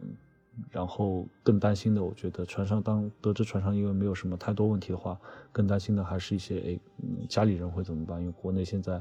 [0.70, 5.18] 然后更担心的，我觉得船上当得知船上因为没有什么太多问题的话，
[5.52, 6.80] 更担心的还是一些诶
[7.28, 8.20] 家里人会怎么办？
[8.20, 8.94] 因为国内现在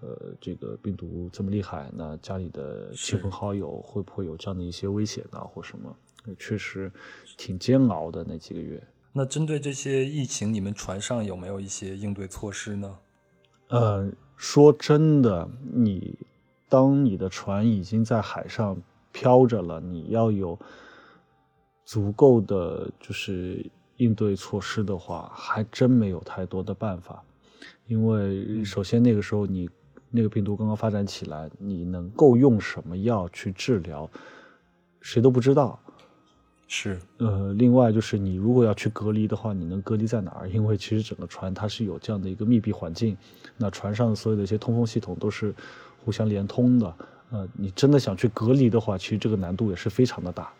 [0.00, 5.96] 呃这个病毒这么厉害，那家里的亲朋好友会不会有这样的一些危险啊或什么？
[6.38, 6.90] 确实
[7.36, 8.82] 挺煎熬的那几个月。
[9.12, 12.98] 那针对这些疫情，你们船上有没有一些应对措施呢？
[13.68, 16.18] 呃，说真的，你
[16.68, 18.76] 当你的船已经在海上
[19.12, 20.58] 漂着了，你要有
[21.86, 23.64] 足够的就是
[23.96, 27.22] 应对措施的话，还真没有太多的办法。
[27.86, 29.70] 因为首先那个时候你
[30.10, 34.10] 那个病毒刚刚发展起来，你能够用什么药去治疗，
[35.00, 35.78] 谁都不知道。
[36.68, 40.50] 是，呃，另外就是你如果要去隔离的话，你能隔离在哪儿？
[40.50, 43.16] 因为其实整个船它是有这样的一个密闭环境，
[43.56, 45.54] 那船上所有的一些通风系统都是
[46.04, 46.94] 互相连通的。
[47.30, 50.52] 呃，你真的想去隔离的话，其实这个难度也是非常的大。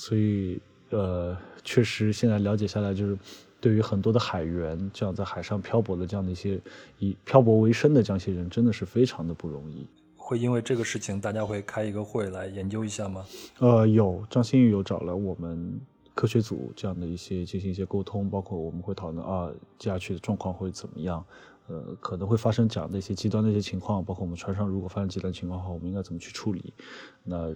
[0.00, 0.58] 所以，
[0.88, 3.18] 呃，确实现在了解下来，就是
[3.60, 6.58] 对于很多的海员，这样在海上漂泊的这样的一些
[6.98, 9.86] 以漂泊为生的这样一些人，真的是非常的不容易。
[10.16, 13.26] 会因为这个事情，大家会开一个会来研究一下吗？
[13.58, 15.78] 呃，有张馨予有找了我们
[16.14, 21.22] 科学组这样的一些进行一些沟通，包括我们会讨论啊，接下去的状况会怎么样？
[21.70, 26.74] 呃，可能会发生讲那些极端的一些情况，包括我们船上如果发生极端情况的话，我们应该怎么去处理？
[27.22, 27.54] 那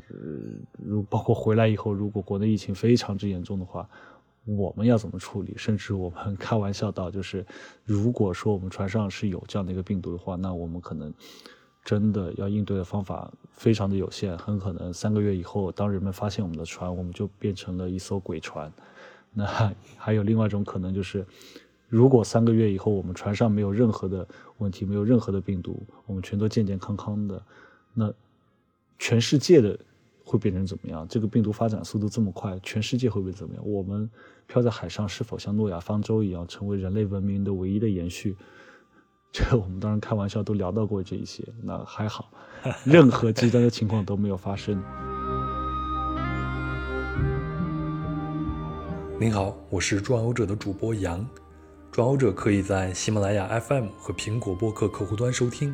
[0.78, 3.88] 如包括回来以后，如果国内疫情非常之严重的话，
[4.44, 5.52] 我们要怎么处理？
[5.56, 7.44] 甚至我们 开玩笑到，就是
[7.84, 11.12] 如果说我们船上是有这样的一个病毒的话，那我们可能。
[11.84, 18.72] 真的要应对的方法非常的有限，很可能三个月以后，当人们发现我们的船，我们就变成了一艘鬼船。
[19.34, 19.44] 那
[19.98, 21.26] 还有另外一种可能就是，
[21.88, 24.26] 如果三个月以后我们船上没有任何的
[24.58, 27.42] 问题，没有任何的病毒，我们全都健健康康的，
[27.92, 28.12] 那
[28.98, 29.78] 全世界的
[30.24, 31.06] 会变成怎么样？
[31.08, 33.62] 这个病毒发展速度这么快，全世界会不会怎么样？
[33.68, 34.10] 我们
[34.46, 38.36] 漂在海上是否像诺亚方舟一样，成为人类文明的唯一的延续？
[39.30, 42.30] 这我们当然开玩笑都聊到过这一些，那还好，
[42.84, 44.80] 任何极端的情况都没有发生。
[49.18, 51.24] 您好，我是壮游者的主播杨，
[51.94, 55.72] 壮游者可以在喜马拉雅 FM 和苹果播客客户端收听，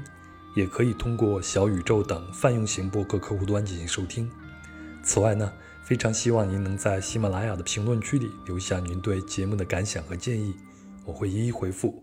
[0.54, 4.30] 也可以通过小宇宙等泛用型播客客户端进行收听。
[5.02, 5.50] 此外呢，
[5.82, 10.54] 非常希望您能在喜马拉雅的评论区里留下您对节目的感想和建议，
[11.06, 12.02] 我会一一回复。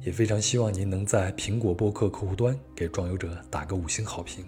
[0.00, 4.44] 也非常希望您能在苹果播客客户端给壮游者打个五星好评。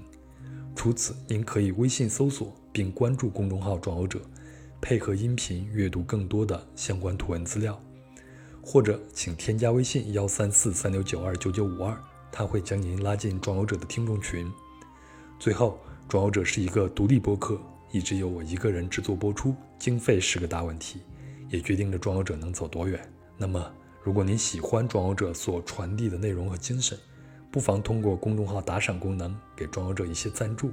[0.77, 4.21] 除此，您可以微信搜索并关注公众号“壮游者”，
[4.81, 7.77] 配合音频阅读更多的相关图文资料，
[8.71, 11.99] 或者请添加微信幺三四三六九二九九五二，
[12.31, 14.47] 他会将您拉进装游者的听众群。
[15.39, 17.59] 最后，装游者是一个独立播客，
[17.93, 21.01] 一直由我一个人制作播出，经费是个大问题，
[21.49, 23.01] 也决定着装游者能走多远。
[23.39, 23.73] 那么。
[24.05, 26.97] 如果您喜欢装游者所传递的内容和精神，
[27.51, 30.71] 不妨通过公众号打赏功能给装游者一些赞助，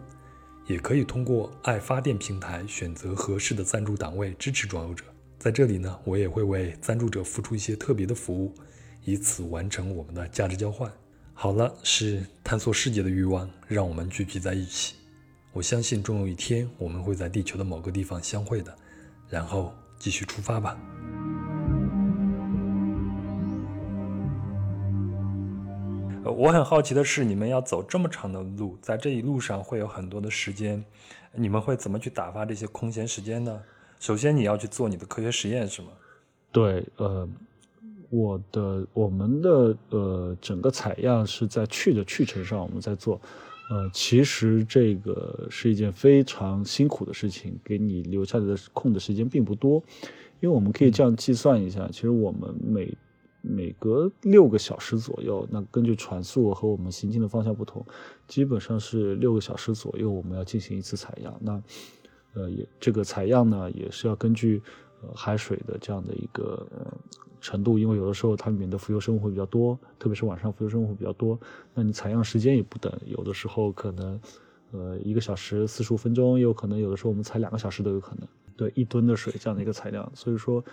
[0.68, 5.06] 也可以通过爱发电平台选择合适的赞助档位支持装游者。
[5.46, 8.52] 在这里呢，我也会为赞助者付出一些特别的服务，
[9.04, 10.92] 以此完成我们的价值交换。
[11.36, 14.96] 好了，是探索世界的欲望让我们聚集在一起。
[15.54, 18.76] 我相信终有一天我们会在地球的某个地方相会的，
[19.30, 20.76] 然后继续出发吧。
[26.26, 30.84] 我很好奇的是，你们要走这么长的路，在这一路上会有很多的时间，
[31.34, 33.62] 你们会怎么去打发这些空闲时间呢？
[34.06, 35.88] 首先，你要去做你的科学实验，是吗？
[36.52, 37.28] 对，呃，
[38.12, 43.20] 我的我们的呃整个采样是在去的去程上我们在做，
[43.72, 49.82] 呃，其实这个是一件非常辛苦的事情，给你留下来的空的时间并不多，
[50.40, 52.96] 因为我们可以这样计算一下，其实我们每
[53.42, 57.84] 每隔六个小时左右，那根据船速和我们行进的方向不同，
[58.28, 61.36] 基本上是六个小时左右我们要进行一次采样。
[61.42, 61.60] 那
[62.36, 64.62] 呃，也这个采样呢，也是要根据
[65.02, 66.94] 呃海水的这样的一个呃
[67.42, 71.40] 程度，因为有的时候它里面的浮游生物会比较多，特别是晚上浮游生物会比较多，
[71.74, 74.20] 那你采样时间也不等，有的时候可能
[74.72, 78.28] 呃一个小时四十五分钟，也有可能有的时候我们采两个小时都有可能。
[78.56, 80.64] 对，一吨的水这样的一个采量，所以说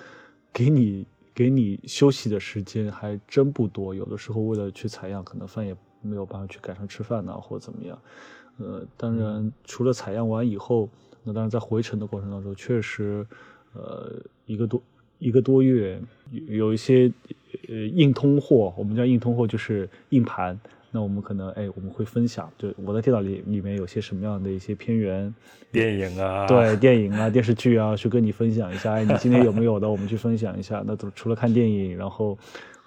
[0.52, 1.06] 给你。
[1.34, 7.98] 给你休息的时间还真不多，有的时候为了去采样，可能饭也没有办法去赶上吃饭呐，或者怎么样。
[8.58, 10.90] 呃，当然除了采样完以后，
[11.24, 13.26] 那当然在回程的过程当中，确实，
[13.74, 14.12] 呃，
[14.46, 14.82] 一个多
[15.18, 16.00] 一个多月，
[16.48, 17.12] 有一些
[17.68, 20.58] 呃硬通货，我们叫硬通货，就是硬盘。
[20.94, 25.34] 那我们可能哎，我们会分享，就我的电脑里里面有些什么样的一些片源，
[25.70, 28.92] 电影啊，对，电影啊，电视剧啊，去跟你分享一下。
[28.92, 29.88] 哎，你今天有没有的？
[29.88, 30.82] 我们去分享一下。
[30.86, 32.36] 那都除了看电影，然后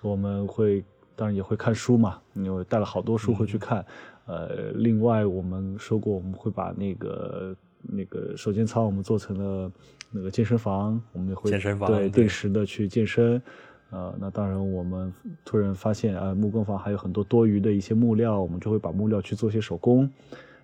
[0.01, 0.83] 我们会
[1.15, 3.83] 当然也会看书嘛，因为带了好多书会去看。
[4.27, 7.55] 呃，另外我们说过，我们会把那个
[7.87, 9.71] 那个手健操我们做成了
[10.11, 13.41] 那个健身房，我们也会健身房对定时的去健身。
[13.91, 15.13] 呃，那当然，我们
[15.45, 20.09] 突然发现啊，木工房还有很多多余的一些木料，我们就会把木料去做些手工，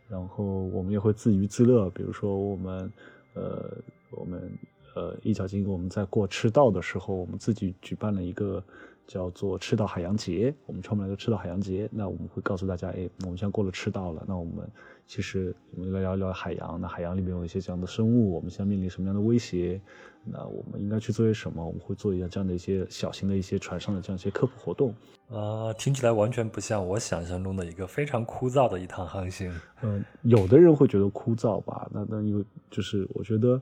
[0.09, 2.91] 然后我们也会自娱自乐，比如说我们，
[3.35, 3.77] 呃，
[4.09, 4.51] 我们
[4.95, 8.61] 呃一脚金，我们在过赤道的时候，我们自己举办了一个
[9.11, 14.65] 叫做赤道海洋节，我们创办个赤道海洋节，那我们会告诉大家，哎，我们现在过了赤道了，那我们。
[15.07, 16.79] 其实我们来聊一聊海洋。
[16.79, 19.81] 那海洋里面有一些这样的生物，我们现在面临什么样的威胁？
[20.23, 21.65] 那我们应该去做些什么？
[21.65, 24.95] 我们会做一下这样的一些小型的一些船上的这样一些科普活动。
[25.29, 29.53] 啊，听起来完全不像我想象中的一个非常枯燥的一趟航行。
[29.81, 31.89] 嗯，有的人会觉得枯燥吧？
[31.91, 33.61] 那那因为就是我觉得，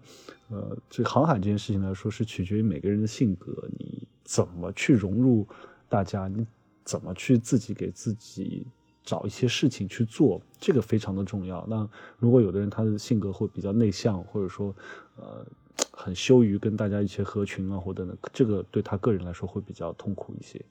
[0.49, 5.47] 呃，这航海这件事情来说，是取决于每个人的性格，你怎么去融入
[5.87, 6.45] 大家，你
[6.83, 8.67] 怎么去自己给自己。
[9.01, 11.65] 找一些事情去做，这个非常的重要。
[11.67, 11.89] 那
[12.19, 14.75] 如果有的人他的性格会比较内向，或者说，
[15.15, 15.43] 呃，
[15.89, 20.63] 很羞于跟大家一起合群啊，或者呢，这个对他个人来说会比较痛苦一些。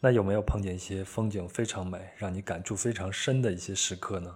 [0.00, 4.34] 那有没有碰见一些风景非常美，让你感触非常深的一些时刻呢？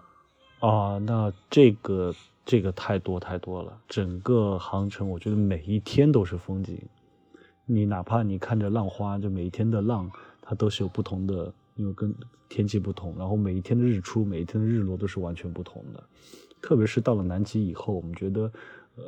[0.60, 2.14] 啊，那这个
[2.44, 3.76] 这个太多太多了。
[3.88, 6.80] 整个航程，我觉得每一天都是风景。
[7.68, 10.10] 你哪怕你看着浪花，就每一天的浪，
[10.42, 11.52] 它都是有不同的。
[11.76, 12.12] 因为跟
[12.48, 16.02] 天气不同，然后每一天的日出、每一天的日落都是完全不同的。
[16.60, 18.50] 特别是到了南极以后，我们觉得，
[18.96, 19.04] 呃，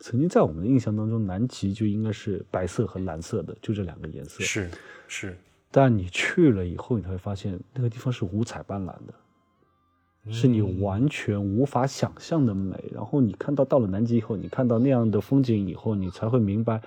[0.00, 4.44] 曾经在我们的印象当中，南极就应该是白色和蓝色的，就这两个颜色。
[4.44, 4.68] 是
[5.08, 5.34] 是。
[5.70, 12.84] 但你去了以后，你才会发现那个地方是五彩斑斓的，是你完全无法想象的美。
[12.92, 16.82] 然后你看到到了南极以后，你看到那样的风景以后，你才会明白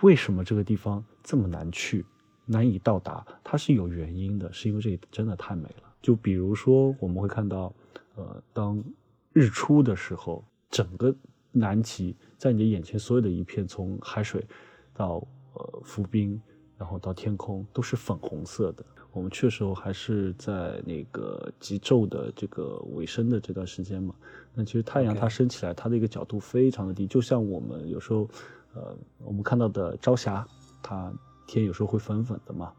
[0.00, 2.04] 为什么这个地方这么难去。
[2.46, 5.94] 难以到达，它是有原因的，是因为这里真的太美了。
[6.02, 7.74] 就比如说，我们会看到，
[8.16, 8.84] 呃，当
[9.32, 11.16] 日出的时候，整个
[11.50, 14.46] 南极在你的眼前，所有的一片，从海水
[14.92, 16.38] 到呃浮冰，
[16.76, 18.84] 然后到天空，都是粉红色的。
[19.10, 24.14] 我们去的时候还是在那个极昼的这个尾声的这段时间嘛。
[24.52, 28.28] 那其实太阳它升起来，它的一个角度非常的低，就像我们有时候，
[28.74, 30.46] 呃，我们看到的朝霞，
[30.82, 31.12] 它。
[31.46, 32.72] 天有时候会粉粉的嘛，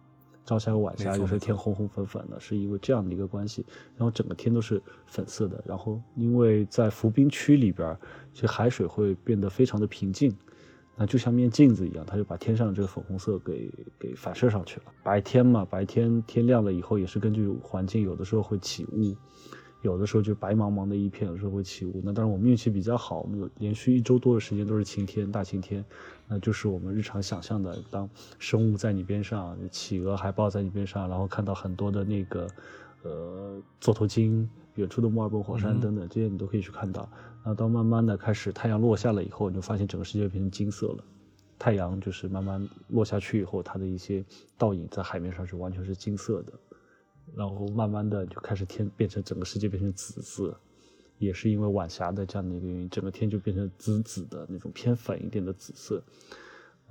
[0.44, 3.64] 朝霞和晚霞有时候天红红粉粉的，是因为这样的一个关系。
[3.96, 5.64] 然后整个天都是粉色的。
[5.68, 7.96] 然后因为在浮冰区里边，
[8.34, 10.36] 其实海水会变得非常的平静，
[10.96, 14.86] 那就像面镜子一样，它就把天上的这个粉红色给给反射上去了。
[15.04, 19.16] 白天嘛，白天天亮了以后也是根据环境，有的时候会起雾，
[19.86, 22.02] 有的时候就白茫茫的一片，有时候会起雾。
[22.04, 25.86] 那当然我们运气比较好，我们有连续一周多的时间都是晴天，大晴天。
[26.28, 32.48] 那就是我们日常想象的，当生物在你边上，企鹅、海豹在你边上，然后看到很多的那个，
[33.04, 37.08] 呃，座头鲸、远处的墨尔本火山等等，这些你都可以去看到。
[37.44, 41.04] 那当慢慢的开始太阳落下了以后，你就发现整个世界变成金色了。
[41.60, 44.26] 太阳就是慢慢落下去以后，它的一些
[44.58, 46.54] 倒影在海面上是完全是金色的，
[47.34, 50.60] 然后慢慢的就开始天变成整个世界变成紫色。
[51.18, 56.04] 也是因为晚霞的这样的一个原因，整个天就变成紫紫的那种偏粉一点的紫色。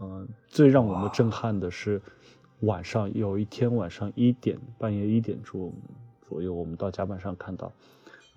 [0.01, 2.01] 嗯，最让我们震撼的是
[2.61, 5.71] 晚上有一天晚上一点半夜一点钟
[6.23, 7.71] 左右，我们到甲板上看到，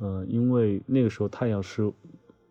[0.01, 1.89] 嗯，因为那个时候太阳是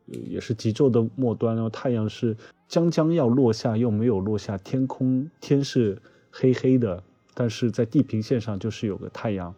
[0.07, 2.35] 也是极昼的末端，然后太阳是
[2.67, 7.05] 将将要落下又没有落下，天空天是黑黑的，
[7.39, 9.55] 但是在地平线上就是有个太阳。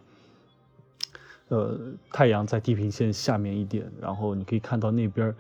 [1.47, 1.79] 呃，
[2.13, 5.35] 太阳在地平线下面一点，然后你可以看到那边，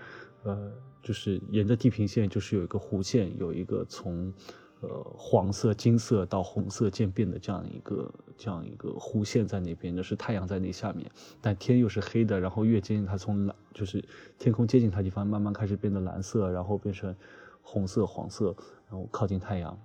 [0.45, 0.73] 呃，
[1.03, 4.33] 就是沿着地平线，就是有一个弧线，有一个从，
[4.81, 11.11] 呃黄色、金色到红色渐变的这样一个这样一个弧线在那边，就是太阳在那下面，
[11.43, 14.03] 但天又是黑的，然后越接近它，从蓝就是
[14.39, 17.15] 天空接近它地方，慢慢开始变得蓝色，然后变成
[17.61, 18.57] 红色、黄色，
[18.89, 19.79] 然后靠近太阳。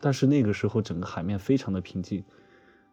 [0.00, 2.24] 但是那个时候整个海面非常的平静，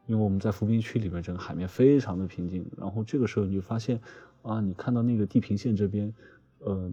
[0.06, 2.70] 因为我们在浮冰区里边，整个海面非常的平静。
[2.78, 4.00] 然后这个时候你就发现，
[4.42, 6.14] 啊，你看到那个地平线这边，
[6.60, 6.92] 呃，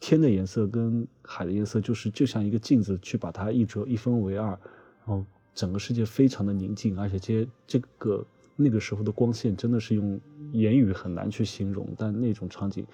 [0.00, 4.58] 天的颜色跟海的颜色就是就像一个镜子，去把它一折一分为二，然
[5.06, 5.24] 后
[5.54, 8.26] 整个世界非常的宁静，而且这这个
[8.56, 10.20] 那个时候的光线真的是用
[10.52, 12.86] 言语很难去形容，但那种场景，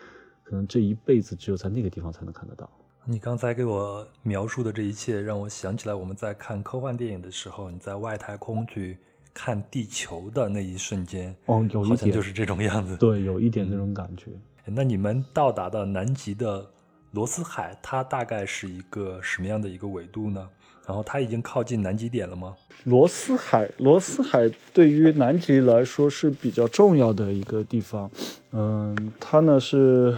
[0.43, 2.71] 可能这一辈子只有在那个地方才能看得到。
[3.11, 8.99] 你刚才给我描述的这一切，让我想起来我们在看科幻电影的时候，你在外太空去
[9.33, 12.99] 看地球的那一瞬间，哦，有一点就是这种样子。
[12.99, 14.27] 对，有一点那种感觉。
[14.67, 16.71] 那你们到达的南极的
[17.13, 20.47] 罗斯海，它大概是一个什么样的一个纬度呢？
[20.87, 22.55] 然后它已经靠近南极点了吗？
[22.85, 28.11] 罗斯海，罗斯海对于南极来说是比较重要的一个地方。
[28.53, 30.15] 嗯，它呢是。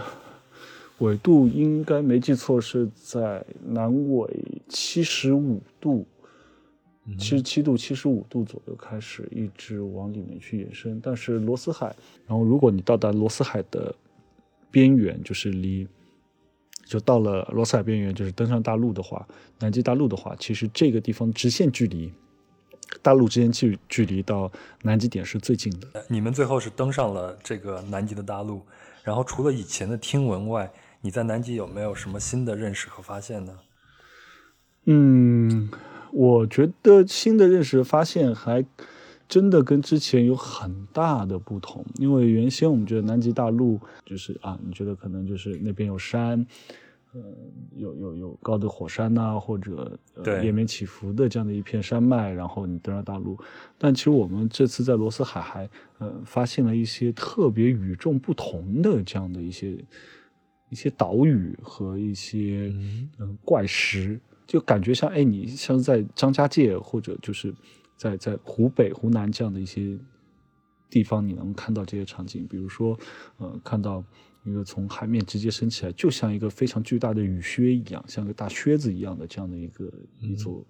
[1.01, 6.05] 纬度应该没记错，是在南纬七十五度，
[7.17, 11.01] 七十七度、七十五度左右开始，一直往里面去延伸。
[11.01, 11.87] 但是罗斯海，
[12.27, 13.93] 然后如果你到达罗斯海的
[14.69, 15.87] 边缘，就是离，
[16.85, 19.27] 就到了罗斯海边缘，就是登上大陆的话，
[19.59, 22.13] 南极大陆的话，其实这个地方直线距离
[23.01, 24.51] 大陆之间距距离到
[24.83, 25.87] 南极点是最近的。
[26.07, 28.61] 你们最后是登上了这个南极的大陆，
[29.03, 30.71] 然后除了以前的听闻外。
[31.01, 33.57] 你在南极有没有什么新的认识和发现呢？
[34.85, 35.69] 嗯，
[36.11, 38.63] 我觉得新的认识发现还
[39.27, 41.85] 真的跟之前有很大的不同。
[41.95, 46.45] 因为原先我们觉得南极大陆就是啊，你觉得可能就是那边有山，
[47.13, 47.21] 呃，
[47.75, 53.37] 有有有高的火山呐，或者呃连绵起伏的这样的一片山脉，然后你登上大陆。
[53.77, 59.77] 但其实我们这次在罗斯海还呃发现了一些特别与众不同的这样的一些。
[60.71, 62.73] 一些岛屿和一些
[63.19, 67.53] 嗯怪石，就感觉像哎，你像在张家界或者就是
[67.97, 69.99] 在在湖北、湖南这样的一些
[70.89, 72.47] 地方，你能看到这些场景。
[72.47, 72.97] 比如说，
[73.37, 74.03] 呃，看到
[74.45, 79.91] 一个从海面直接升起来，就像一个非常巨大的雨靴一样，像个大靴子一样的这样的一个
[80.21, 80.65] 一座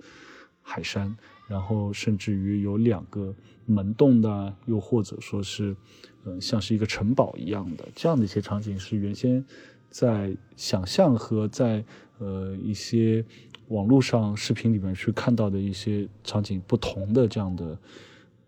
[0.62, 1.16] 海山。
[1.48, 3.36] 然后甚至于有两个
[3.66, 5.76] 门洞的，又或者说是
[6.24, 9.44] 嗯，像是一个城堡一样的这样的一些场景，是原先。
[9.92, 11.86] 在想象和在
[12.18, 13.24] 呃一些
[13.68, 17.78] 网络上视频里面去看到的一些场景不同的这样的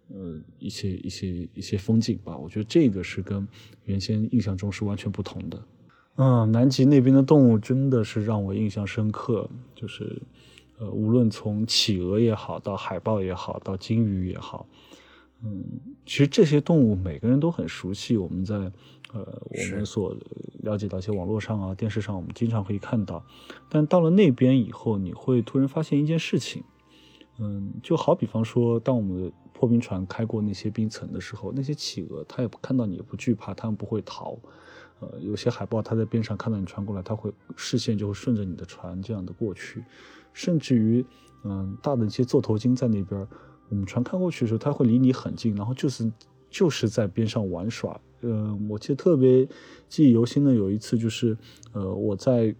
[0.08, 3.48] 呃一些一些一些风景吧，我觉得这个是跟
[3.84, 5.64] 原先印象中是完全不同的。
[6.16, 10.22] 嗯，南极那边的动物真的是让我印象深刻，就是
[10.78, 14.68] 呃无论从企鹅也好，到海豹也好，到鲸鱼也好，
[15.44, 15.64] 嗯，
[16.06, 18.72] 其实这些动物每个人都很熟悉，我们在。
[19.14, 20.18] 呃，我们所
[20.64, 23.24] 了解到一些网络上啊、电视上，我们经常可以看到。
[23.70, 26.64] 但到了那边以后，你会突然发现一件事情，
[27.38, 34.36] 嗯，就好比方说，当我们的破冰船开过那些冰层的时候，那些企鹅它也看到你也不惧怕，它们不会逃。
[35.00, 39.84] 呃，有些海豹它在边上看到你船过来，它会视线就会顺着你的船这样的过去。
[40.34, 41.06] 甚至于，
[41.44, 43.28] 嗯，大的一些座头鲸在那边，
[43.74, 46.10] 我们船开过去的时候，它会离你很近，然后就是
[46.48, 48.00] 就是在边上玩耍。
[48.22, 49.48] 呃，我记得特别
[49.90, 51.36] 记忆犹新的有一次，就是
[51.72, 52.56] 呃，我在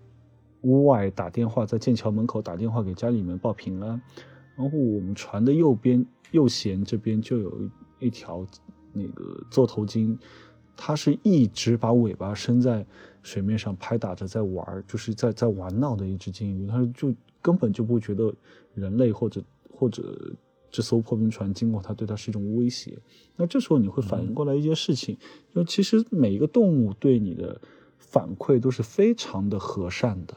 [0.62, 3.90] 屋外打电话，在剑桥门口打电话给家里面报平安，
[4.58, 8.44] 然后我们船的右边右舷这边就有一条
[8.92, 10.18] 那个座头鲸，
[10.76, 12.84] 它是一直把尾巴伸在
[13.22, 18.34] 水面上拍打着在玩，就是在在玩闹的一只鲸鱼，它就根本就不觉得
[18.74, 20.34] 人类或者或者。
[20.74, 22.98] 这艘破冰船经过它，对它是一种威胁。
[23.36, 25.16] 那这时候你会反应过来一件事情，
[25.54, 27.62] 就其实每一个动物对你的
[28.00, 30.36] 反馈都是非常的和善的，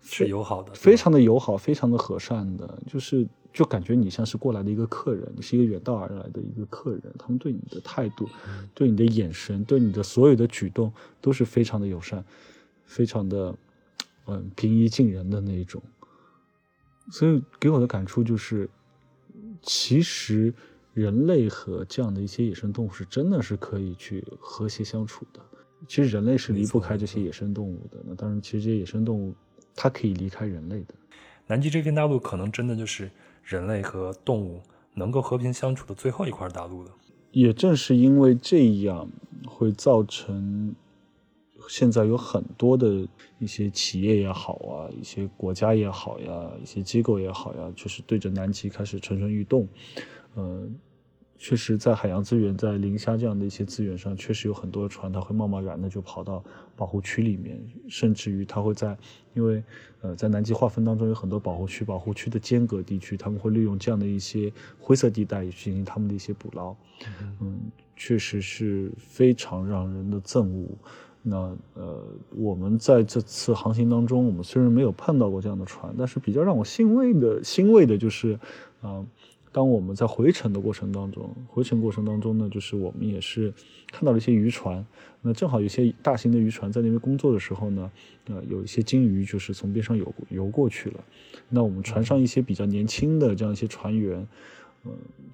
[0.00, 2.80] 是友好的，非常的友好，非常的和善的。
[2.86, 7.02] 就是就感觉你像是过来的一个客人，你是一个远道而来的一个客人。
[7.18, 8.28] 他们对你的态度，
[8.72, 12.24] 对你的眼神，对你的所有的举动都是非常的友善，
[12.84, 13.52] 非常的
[14.28, 15.82] 嗯平易近人的那一种。
[17.10, 18.70] 所以给我的感触就是。
[19.62, 20.52] 其实，
[20.94, 25.40] 人类和这样的一些野生动物是真的是可以去和谐相处的。
[25.88, 27.98] 其实人类是离不开这些野生动物的。
[28.06, 29.34] 那当然，其实这些野生动物
[29.74, 30.94] 它可以离开人类的。
[31.46, 33.10] 南极这片大陆可能真的就是
[33.42, 34.62] 人类和动物
[34.94, 36.90] 能够和平相处的最后一块大陆了。
[37.32, 39.08] 也正是因为这样，
[39.46, 40.74] 会造成
[41.68, 43.06] 现在有很多的
[43.38, 49.68] 一些企业也好啊，一些国家也好呀，一些机构也好呀，就是对着南极开始蠢蠢欲动。
[50.34, 50.68] 呃，
[51.38, 56.44] 确实，在海洋资源、在磷虾这样的一些资源上，确实有很多船，它会贸贸然的就跑到
[56.76, 57.58] 保护区里面，
[57.88, 58.96] 甚至于它会在，
[59.34, 59.62] 因为
[60.02, 66.76] 呃，在南极划分当中有很多保护区，保护区的间隔地区，他们会利用这样的一些灰色地带进行他们的一些捕捞。
[67.40, 67.58] 嗯，
[67.96, 70.68] 确实是非常让人的憎恶。
[71.22, 71.36] 那
[71.74, 72.02] 呃，
[72.34, 78.38] 我们在这次航行当中，我们虽然没有碰到过这样的船，但是比较让我欣慰的欣慰的就是，
[78.80, 79.04] 啊，
[79.52, 83.52] 当我们在回程的过程当中，回程过程当中呢，就是我们也是
[83.92, 84.84] 看到了一些渔船，
[85.20, 87.90] 那正好有些大型的渔船在那边工作的时候呢，
[88.28, 91.04] 呃，有一些鲸鱼就是从边上游游过去了，
[91.50, 94.18] 那我们船上一些比较年轻的这样一些船员。
[94.20, 94.26] 嗯，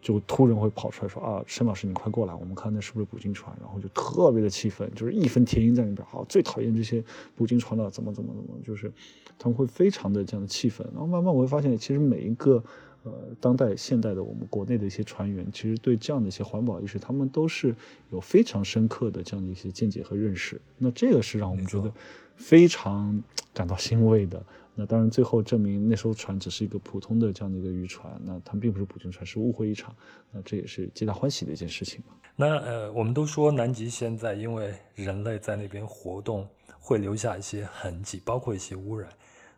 [0.02, 3.56] 就突然会跑出来说啊，申老师，你快过来，我们看那是不是捕鲸船？
[3.60, 6.06] 然后就特别的气愤，就是义愤填膺在里边。
[6.06, 7.02] 好，最讨厌这些
[7.34, 8.92] 捕鲸船了，怎么怎么怎么，就是
[9.38, 10.86] 他们会非常的这样的气愤。
[10.92, 12.62] 然后慢慢我会发现，其实每一个
[13.04, 17.74] 呃当代现代的我们国内的一些船员，其实对这样的一些环保意识，他们都是
[18.10, 20.60] 有非常深刻的这样的一些见解和认识。
[20.78, 21.92] 那这个是让我们觉得
[22.36, 23.22] 非常
[23.54, 24.42] 感到欣慰的。
[24.78, 29.96] 那当然，最后证明那艘船只是一个普通的这样的一个渔船，那它并不是捕鲸船，是误会一场。
[30.30, 32.12] 那这也是皆大欢喜的一件事情嘛。
[32.36, 36.46] 那呃，我们都说南极现在因为人类在那边活动，
[36.78, 39.08] 会留下一些痕迹，包括一些污染。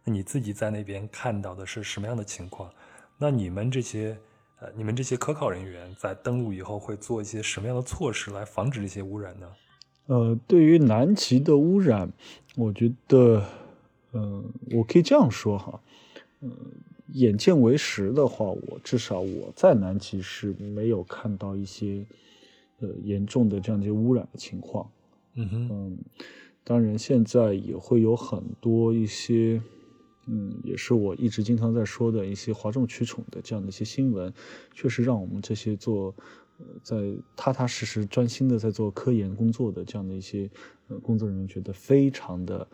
[0.05, 2.71] 那你自己在那边看到的是什么样的情况？
[3.19, 4.17] 那你们这些
[4.61, 9.49] 呃，你们这些科考人员在登陆以后会做一些什么样的措施来防止这些污染呢？
[10.07, 12.13] 呃，对于南极的污染，
[12.55, 13.45] 我觉得。
[14.13, 14.43] 嗯，
[14.73, 15.81] 我可以这样说哈，
[16.41, 16.51] 嗯，
[17.13, 22.07] 眼见为实的话，我至少我在南极是没有看到一些
[22.81, 24.91] 呃严重的这样一些污染的情况。
[25.35, 25.99] 嗯哼，嗯，
[26.65, 29.61] 当然现在也会有很多一些，
[30.27, 34.33] 嗯，也是我一直经常在说的一些哗众取宠的这样的一些新闻，
[34.73, 36.15] 确实让我们这些做
[36.59, 36.97] 呃在
[37.37, 40.51] 踏踏实实专心的在做科研工作的这样的一些
[40.89, 42.67] 呃工作人员觉得非常的。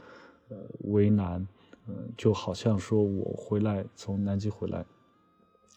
[0.48, 1.46] 呃，为难，
[1.86, 4.84] 嗯，就好像说我回来从南极回来，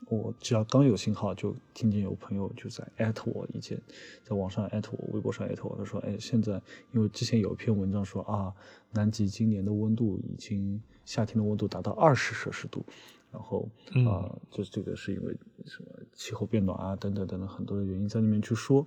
[0.10, 3.82] 我只要刚有信号，就听见有朋友就在艾特我以前，
[4.24, 6.62] 在网上艾特我，微博上艾特我，他说，哎，现在
[6.92, 8.54] 因为之前有一篇文章说啊，
[8.92, 12.86] 南极今年的温度已经夏天的温度达到二十摄氏度，
[13.32, 13.68] 然后
[14.06, 18.86] 啊，就是这个是因为什么气候变暖啊等等等等很多的原因在里面去说，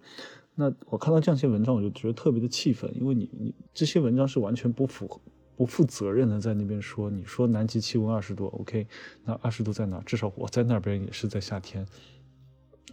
[0.55, 5.21] 那我看到这样一些文章，我就觉得特别的气愤，因为你你这些文章是完全不符合。
[5.61, 8.87] 不负责任的在那边说，你说南极气温二十度，OK，
[9.27, 10.01] 那二十度在哪？
[10.07, 11.87] 至少我在那边也是在夏天，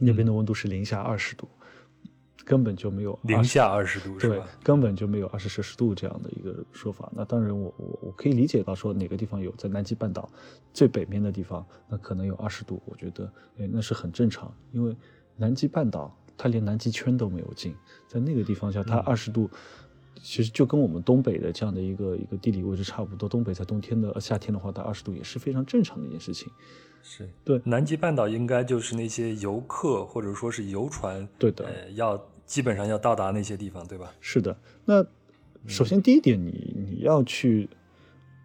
[0.01, 1.47] 那边的温度是零下二十度，
[2.43, 7.09] 根本就没有零下二十度，对，根本就没有二十摄氏度这样的一个说法。
[7.15, 10.29] 那当然，我我我可以理解到说哪个地方有，在南极半岛
[10.73, 14.93] 最北面的地方，那可能有二十度，我觉得哎那是很正常，因为
[15.37, 17.73] 南极半岛它连南极圈都没有进，
[18.09, 19.49] 在那个地方下，它二十度。
[20.21, 26.51] 其实就跟我们东北的这样的一个一个地理位置差不多，东北在冬天的夏天的话，到二十度也是非常正常的一件事情。
[27.03, 34.13] 是对，南极半岛应该就是那些游客或者说是游船，对的，呃，要基本上要到达那些地方，对吧？
[34.19, 34.57] 是的。
[34.83, 35.05] 那
[35.67, 37.69] 首先第一点，你你要去，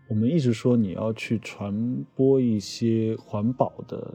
[0.08, 4.14] 我们一直说你要去传播一些环保的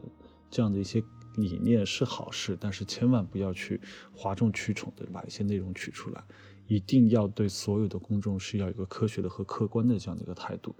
[0.50, 1.02] 这样的一些
[1.36, 3.80] 理念是好事，但是千万不要去
[4.14, 6.24] 哗众取宠的把一些内容取出来。
[6.68, 10.76] 一定要对所有的公众是要有一个科学的和客观的这样的一个态度，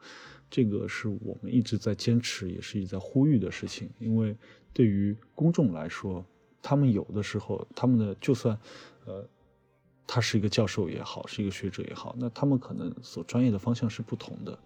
[0.51, 3.89] 这个是我们一直在坚持，也是一直在呼吁的事情。
[3.99, 4.36] 因为
[4.74, 6.22] 对于公众来说，
[6.61, 8.57] 他们有的时候，他们的就算，
[9.07, 9.26] 呃，
[10.07, 14.59] 他是一个教授也好，是一个学者也好，那他们可能所专业的方向是不同的。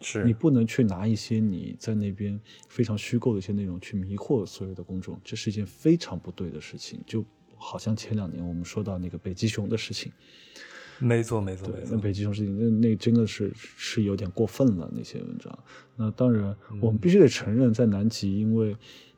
[0.00, 6.98] 是你不能去拿一些你在那边非常虚构的一些内容去迷惑所有的公众，这是一件非常不对的事情。
[7.06, 7.22] 就。
[7.60, 10.10] 好像前两年我们说到那个北极熊的事情，
[10.98, 15.56] 没错没错，对，那北极熊事情，那那真的是是有点过分了那些文章。
[15.94, 18.76] 那当然，我们必须得承认，在南极，因为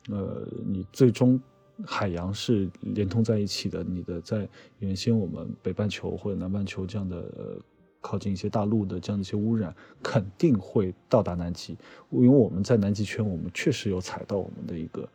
[0.09, 1.40] 呃，你最终
[1.84, 4.49] 海洋是连通在一起的，你的在
[4.80, 7.61] 原先我们北半球或者南半球这样的呃
[8.01, 11.76] 靠近一些大陆的这样的一些污染，肯定会到达南极，
[12.11, 15.09] 因为我们在南极圈，我们确实有采到我们的一个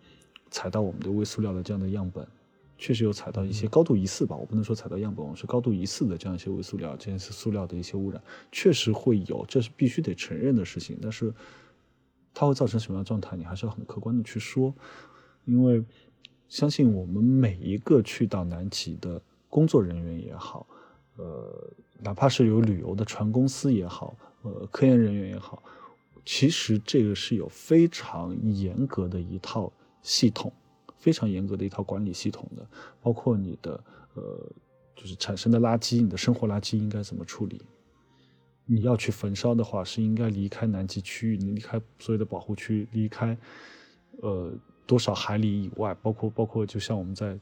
[0.50, 2.28] 采到我们的微塑料的这样的样本。
[2.78, 8.22] 确实有采到一些高度疑似吧，我不能说采到样本，我是高度疑似的这样一些微塑料，这些是塑料的一些污染，
[8.52, 10.98] 确实会有，这是必须得承认的事情。
[11.02, 11.34] 但是，
[12.34, 14.74] 它会造成什么样的状态，你还是要很客观的去说，
[15.46, 15.84] 因为
[16.48, 19.20] 相信我们每一个去到南极的
[19.50, 20.68] 工作人员也好，
[21.16, 25.64] 呃，哪怕是有旅游的船公司也好，呃，科研人员也好，
[26.24, 29.74] 其实这个是有非常严格的一套
[30.04, 30.54] 系统，
[30.98, 32.68] 非常严格的一套管理系统的，
[33.02, 33.84] 包括你的
[34.16, 34.52] 呃，
[34.96, 37.62] 就是产生的垃圾，你的生活垃圾应该怎么处理？
[38.66, 43.38] 你要去焚烧的话，是应该离开南极区域，你离开所有的保护区，离开
[44.22, 44.52] 呃
[44.86, 47.38] 多少海里以外，包括包括就像我们在。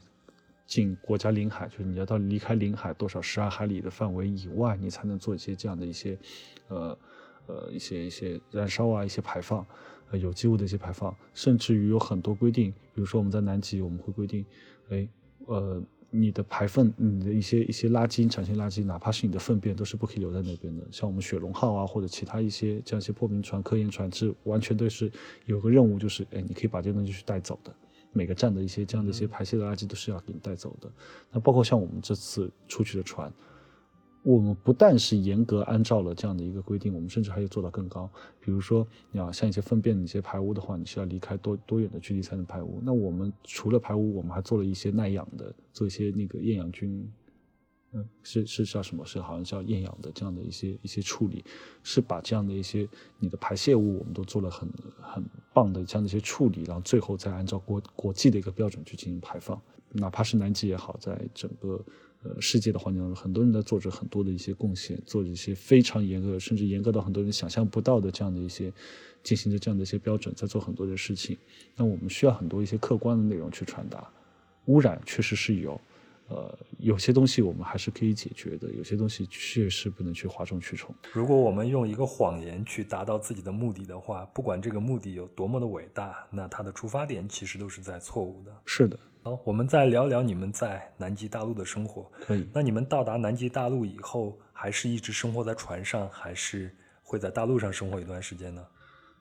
[0.66, 6.18] 进国家领海，就是你要到离开领海多少十二海里的范围以外，你才能做一些这样的一些，
[6.66, 6.98] 呃，
[7.46, 9.64] 呃，一些一些燃烧啊，一些排放，
[10.10, 14.44] 呃，有机物的一些排放，甚至于有很多规定，比如说我们在南极，我们会规定，
[14.90, 15.08] 哎，
[15.46, 20.86] 呃，你的排粪，你的一些一些垃圾，产生垃圾，哪怕是你的粪便，都是不可以留在那边的。
[20.90, 25.10] 像我们雪龙号啊，或者其他一些这样一些破冰船、科研船，是完全都是
[25.46, 27.74] 有个任务，就是哎，你可以把这东西去带走的。
[28.12, 30.90] 每个站的一些这样的一些排泄的垃圾都是要给你带走的。
[31.30, 33.30] 那包括像我们这次出去的船，
[34.26, 38.10] 我们不但是严格按照了这样的一个规定，我们甚至还有做到更高。
[38.40, 42.80] 比如说，你要像一些粪便的一些排污的话，你需要离开多多远的距离才能排污？
[42.82, 47.08] 那我们除了排污，我们还做了一些耐氧的，做一些那个厌氧菌。
[47.92, 49.06] 嗯是是叫什么？
[49.06, 51.44] 是好像叫厌氧的这样的一些一些处理，
[51.84, 52.86] 是把这样的一些
[53.20, 54.68] 你的排泄物，我们都做了很
[55.00, 55.24] 很
[55.54, 59.62] 棒的这样的一些处理，然后最后再按照国国际的一个标准去进行排放。
[59.92, 61.82] 哪怕是南极也好，在整个
[62.22, 68.72] 呃世界的环境当中，很多人在做着很多的一些贡献，做着一些非常严格，甚至严格到很多人想象不到的这样的一些
[69.22, 71.36] 进行着这样的一些标准，在做很多的事情。
[71.76, 74.08] 那我们需要很多一些客观的内容去传达，
[74.66, 75.80] 污染确实是有。
[76.28, 80.92] 呃，有些东西我们还是可以解决的，有些东西确实不能去哗众取宠。
[81.12, 88.50] 如果我们用一个谎言去达到自己的目的的话，不管这个目的有多么的伟大，那它的出发点其实都是在错误的。
[88.64, 88.98] 是的。
[89.26, 92.08] 好，我们再聊聊你们在南极大陆的生活。
[92.24, 92.46] 可以。
[92.52, 96.70] 那你们到达南极大陆以后，还是一直生活在船上，还是
[97.02, 98.64] 会在大陆上生活一段时间呢？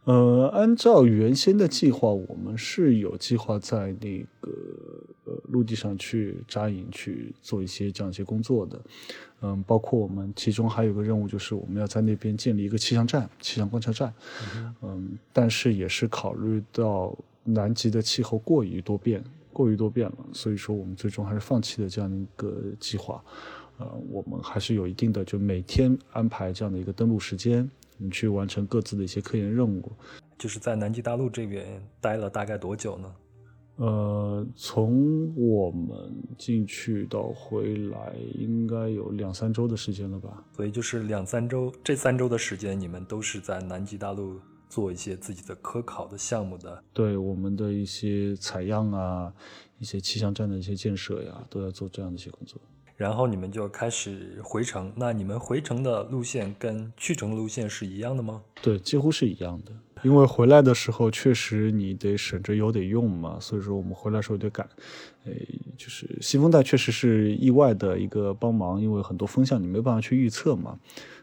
[0.04, 4.52] 呃，按照原先的计划，我们是有计划在那个
[5.24, 8.80] 呃陆地上去扎营去做一些这样一些工作的。
[9.42, 14.14] 嗯，包括我们其中还有个任务，就是我们要在那边建立一个气象站、气象观测站。
[14.84, 19.24] 嗯，但是也是考虑到南极的气候过于多变，
[19.56, 23.24] 过于多变了，所以说我们最终还是放弃了这样的一个计划。
[23.78, 27.70] 呃，我们还是有一定的，就每天安排这样的一个登陆时间。
[27.98, 29.90] 你去完成各自的一些科研任务，
[30.38, 33.16] 就是在南极大陆这边待了大概多久呢？
[33.78, 35.90] 呃，从我们
[36.38, 40.44] 进去到回来，应该有两三周的时间了吧？
[40.54, 44.40] 所以就是两三周，这三周的时间，你们都是在南极大陆
[44.70, 46.84] 做一些自己的科考的项目的。
[46.94, 49.34] 对，我们的一些采样啊，
[49.80, 52.60] 一些气象站的一些建设呀，都要做这样的一些工作。
[52.98, 54.94] 然后你们就开始回程。
[54.96, 58.42] 那你们回程的路线跟去程路线是一样的吗？
[58.62, 59.74] 对，几乎是一样的。
[60.04, 64.70] 因为回来的时候确实你得省着油得用嘛，所以说我们回来时候得赶。
[65.26, 65.34] 呃，
[65.76, 70.80] 就是西风带确实是意外的一个帮忙，因为很多风向你没有办法去预测嘛。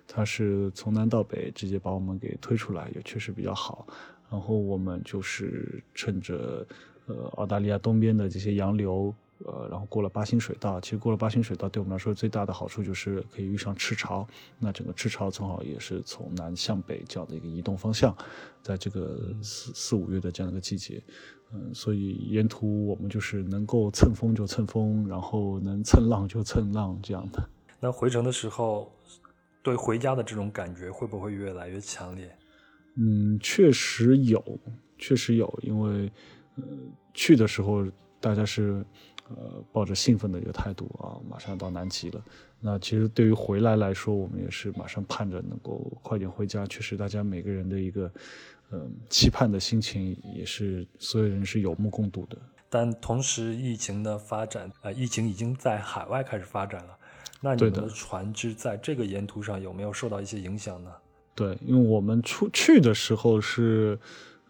[0.07, 3.87] 它是从南到北直接把我们给推出来，也确实比较好。
[4.31, 6.67] 然后我们就是趁着
[7.07, 9.15] 呃澳大利亚东边的这些洋流。
[9.45, 14.25] 呃，然后过了八星水道，其实过了八星水道，对我们来说最大的好处就是可以遇上赤潮。
[14.61, 18.17] 那整个赤潮正好也是从南向北这样的一个移动方向，
[18.63, 21.03] 在这个四四五月的这样一个季节，
[21.53, 27.43] 嗯，所以沿途我们就是能够蹭风就蹭风，然后能蹭浪就蹭浪这样的。
[27.81, 28.91] 那回程的时候，
[29.63, 32.35] 对回家的这种感觉会不会越来越强烈？
[32.97, 34.43] 嗯，确实有，
[34.99, 36.11] 确实有，因为
[36.57, 36.63] 呃
[37.15, 37.87] 去的时候
[38.21, 38.85] 大家是。
[39.37, 42.23] 呃，抱着兴奋的一个态度啊，马上到南极了。
[42.61, 46.67] 那其实对于回来来说，我们也是马上盼着能够快点回家。
[46.67, 48.13] 确实，大家每个人的一个
[48.73, 52.37] 嗯期盼的心情，也是所有人是有目共睹的。
[52.69, 56.97] 但同时，疫情的发展啊，疫情已经在海外开始发展了。
[57.41, 60.91] 那你们的船只在这个沿途上有没有受到一些影响呢？
[61.35, 63.99] 对，因为我们出去的时候是。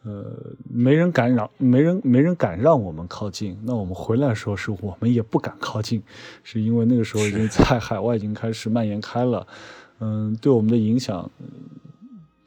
[0.04, 0.36] 呃，
[0.68, 3.56] 没人敢让，没人没人敢让我们靠近。
[3.62, 6.02] 那我们回来的时候，是我们也不敢靠近，
[6.42, 9.46] 是因为那个时候已经在海外已经开始蔓延开了。
[10.00, 11.30] 嗯，对我们的影响，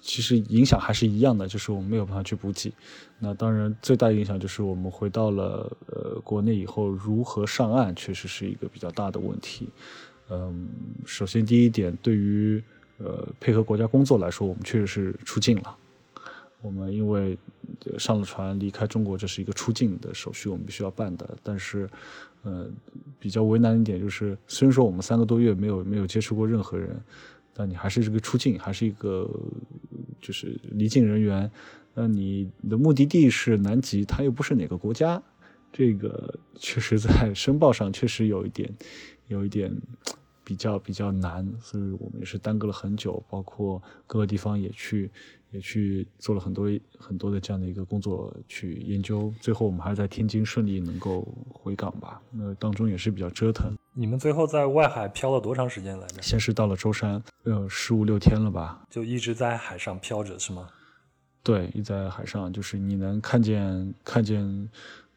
[0.06, 2.72] 其实影响还是一样的，就是我们没有办法去补给。
[3.18, 9.68] 那当然，最大的影响就是我们回到了呃国内以后，如何上岸，确实是一个比较大的问题。
[10.30, 10.70] 嗯，
[11.06, 12.64] 首先第一点，对于
[13.00, 15.76] 呃配合国家工作来说，我们确实是出境了。
[16.62, 17.36] 我们因为
[17.98, 21.36] 上了船离开中国，这是一个出境的手续，我们必须要办的。
[21.42, 21.90] 但是，
[22.44, 22.68] 呃，
[23.20, 27.00] 比较为难一点就是，虽然说我们三个多月没有没有接触过任何人，
[27.54, 29.30] 但你还是这个出境，还是一个
[30.22, 31.50] 就是离境人员。
[31.94, 35.22] 那你的目的地是南极，它又不是哪个国家，
[35.72, 38.74] 这个确实在申报上确实有一点，
[39.28, 39.76] 有一点。
[40.48, 45.10] 比较比较难，所以我们也是耽搁了很久，包括各个地方也去
[45.50, 52.22] 也去做了很多很多的这样的一个工作去研究，最后我们还是在天津顺利能够回港吧。
[52.30, 53.76] 那当中也是比较折腾。
[53.98, 56.22] 你们最后在外海漂了多长时间来着？
[56.22, 58.82] 先是到了舟山，呃，十五六天了吧？
[58.90, 60.68] 就一直在海上漂着是吗？
[61.42, 64.70] 对，一直在海上，就是你能看见看见。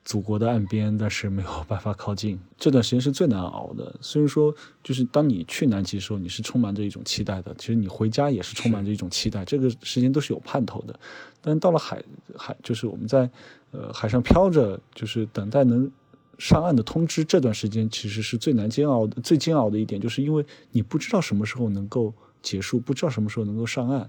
[0.04, 2.40] 祖国的岸边，但是没有办法靠近。
[2.56, 3.94] 这段时间是最难熬的。
[4.00, 7.54] 虽然说，就是当你去南极的时候，你是充满着一种期待的。
[7.58, 9.44] 其实你回家也是充满着一种期待。
[9.44, 10.98] 这个时间都是有盼头的。
[11.42, 12.02] 但到了海
[12.34, 13.28] 海，就是我们在
[13.70, 15.90] 呃海上漂着，就是等待能
[16.38, 17.24] 上岸的通知。
[17.24, 19.20] 这段时间其实是最难煎熬的。
[19.20, 24.08] 最煎熬的一点，就是因为你不知道什么时候能够结束，不知道什么时候能够上岸。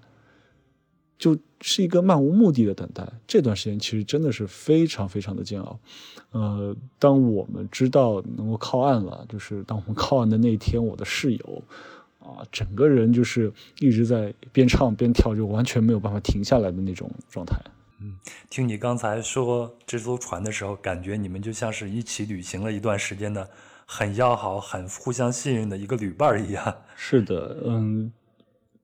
[1.17, 5.77] 就是一个漫无目的的等待，这段时间其实真的是非常非常的煎熬。
[6.31, 11.63] 呃，当我们知道能够靠岸了，就是当我们靠岸的那一天，我的室友
[12.19, 17.59] 啊，整个人就是一直在边唱边跳，就完全没有办法停下来的那种状态。
[18.01, 18.17] 嗯，
[18.49, 23.49] 听你刚才说这艘船的时候，感觉你们就像是一起旅行了一段时间的
[23.85, 26.77] 很要好、很互相信任的一个旅伴一样。
[26.95, 28.11] 是的，嗯。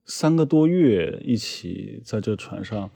[0.08, 2.88] 三个多月一起在这船上，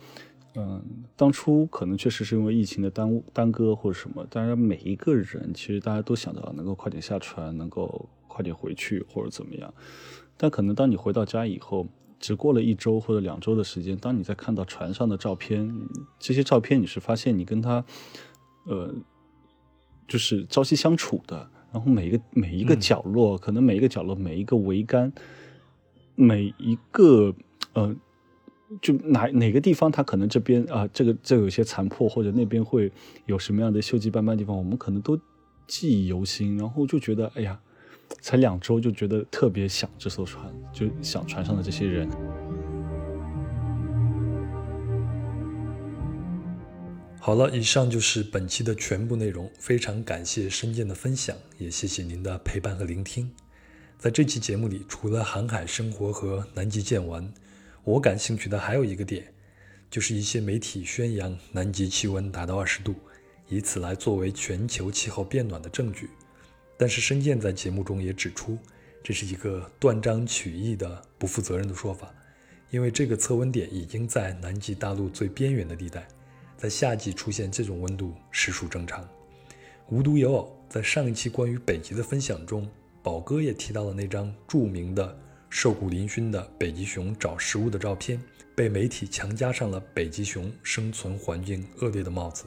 [0.54, 0.80] 嗯，
[1.16, 9.74] 当初可能确实是因为疫情的耽误耽搁或者什么，当然每一个人其实大家都想到能够快点下船，能够快点回去或者怎么样。
[10.36, 11.84] 但可能当你回到家以后，
[12.20, 15.68] 只过了一周或者两周的时间，当你在看到船上的照片，
[16.20, 17.84] 这些照片你是发现你跟他，
[18.66, 18.94] 呃，
[20.06, 25.12] 就是朝夕相处的，然后每一个每一个角落，可能每一个角落每一个桅杆。
[26.16, 27.34] 每一个，
[27.72, 27.96] 呃，
[28.82, 32.92] 就哪哪个地方，它可能这边啊，这个这有些残破，或者那边会
[33.24, 35.18] 有什么样的锈迹斑斑的地方，我们可能都
[35.66, 36.58] 记忆犹新。
[36.58, 37.58] 然后就觉得，哎呀，
[38.20, 42.08] 才两周就觉得特别想这艘船，就想船上的这些人。
[47.22, 49.48] 好了，以上就是本期的全部内容。
[49.58, 53.30] 非常感谢深见的分享，也谢谢您的陪伴和聆听。
[53.98, 57.30] 在这期节目里，除了航海生活和南极见闻，
[57.84, 59.32] 我感兴趣的还有一个点，
[59.90, 62.94] 就是一些媒体宣扬南极气温达到二十度，
[63.48, 66.08] 以此来作为全球气候变暖的证据。
[66.80, 68.56] 但是申健在节目中也指出，
[69.04, 72.10] 这是一个断章取义的不负责任的说法，
[72.70, 76.08] 因为这个测温点已经在南极大陆最边缘的地带，
[76.56, 79.06] 在夏季出现这种温度实属正常。
[79.90, 82.66] 无独有偶，在上一期关于北极的分享中。
[83.02, 85.14] 宝哥也提到了那张著名的
[85.50, 88.18] 瘦骨嶙峋的北极熊找食物的照片，
[88.54, 92.46] 被媒体强加上了北极熊生存环境恶劣的帽子。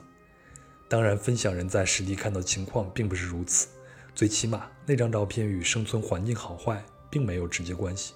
[0.90, 3.68] 当然，分享人在实地看到情况并不是如此，
[4.16, 8.14] 最起码那张照片与生存环境好坏并没有直接关系。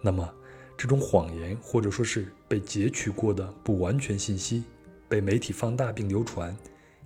[0.00, 0.28] 那么，
[0.76, 4.64] 这种谎言或者说是被截取过的不完全信息，
[5.08, 6.56] 被媒体放大并流传，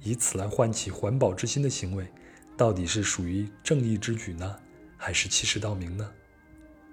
[0.03, 2.07] 以此来唤起环保之心的行为。
[2.57, 4.57] 到底是属于正义之举呢，
[4.97, 6.11] 还是欺世盗名呢？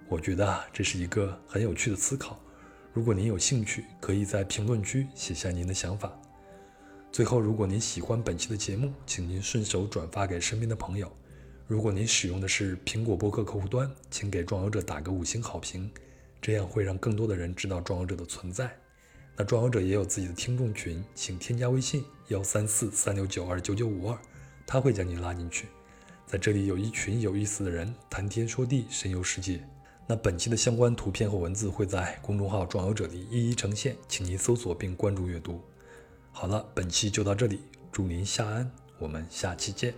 [0.08, 2.39] 我觉得啊，这是一个很有趣的思考。
[2.93, 6.16] 如果您有兴趣，可以在评论区写下您的想法。
[7.16, 11.09] 最后，如果您喜欢本期的节目，请您顺手转发给身边的朋友。
[11.66, 15.89] 如果您使用的是苹果播客客户端，请给壮游者打个五星好评，
[16.41, 18.70] 这样会让更多的人知道壮游者的存在。
[19.38, 24.18] 那壮游者也有自己的听众群，请添加微信幺三四三六九二九九五二。
[24.68, 25.68] 他会将你拉进去，
[26.28, 29.66] 在这里有一群有意思的人谈天说地，神游世界。
[30.05, 35.61] 那本期的相关图片和文字会在公众号“壮游者”里一一呈现，请您搜索并关注阅读。
[36.38, 37.62] 好了，本期就到这里，
[37.94, 38.70] 祝您下安，
[39.00, 39.94] 我们下期见。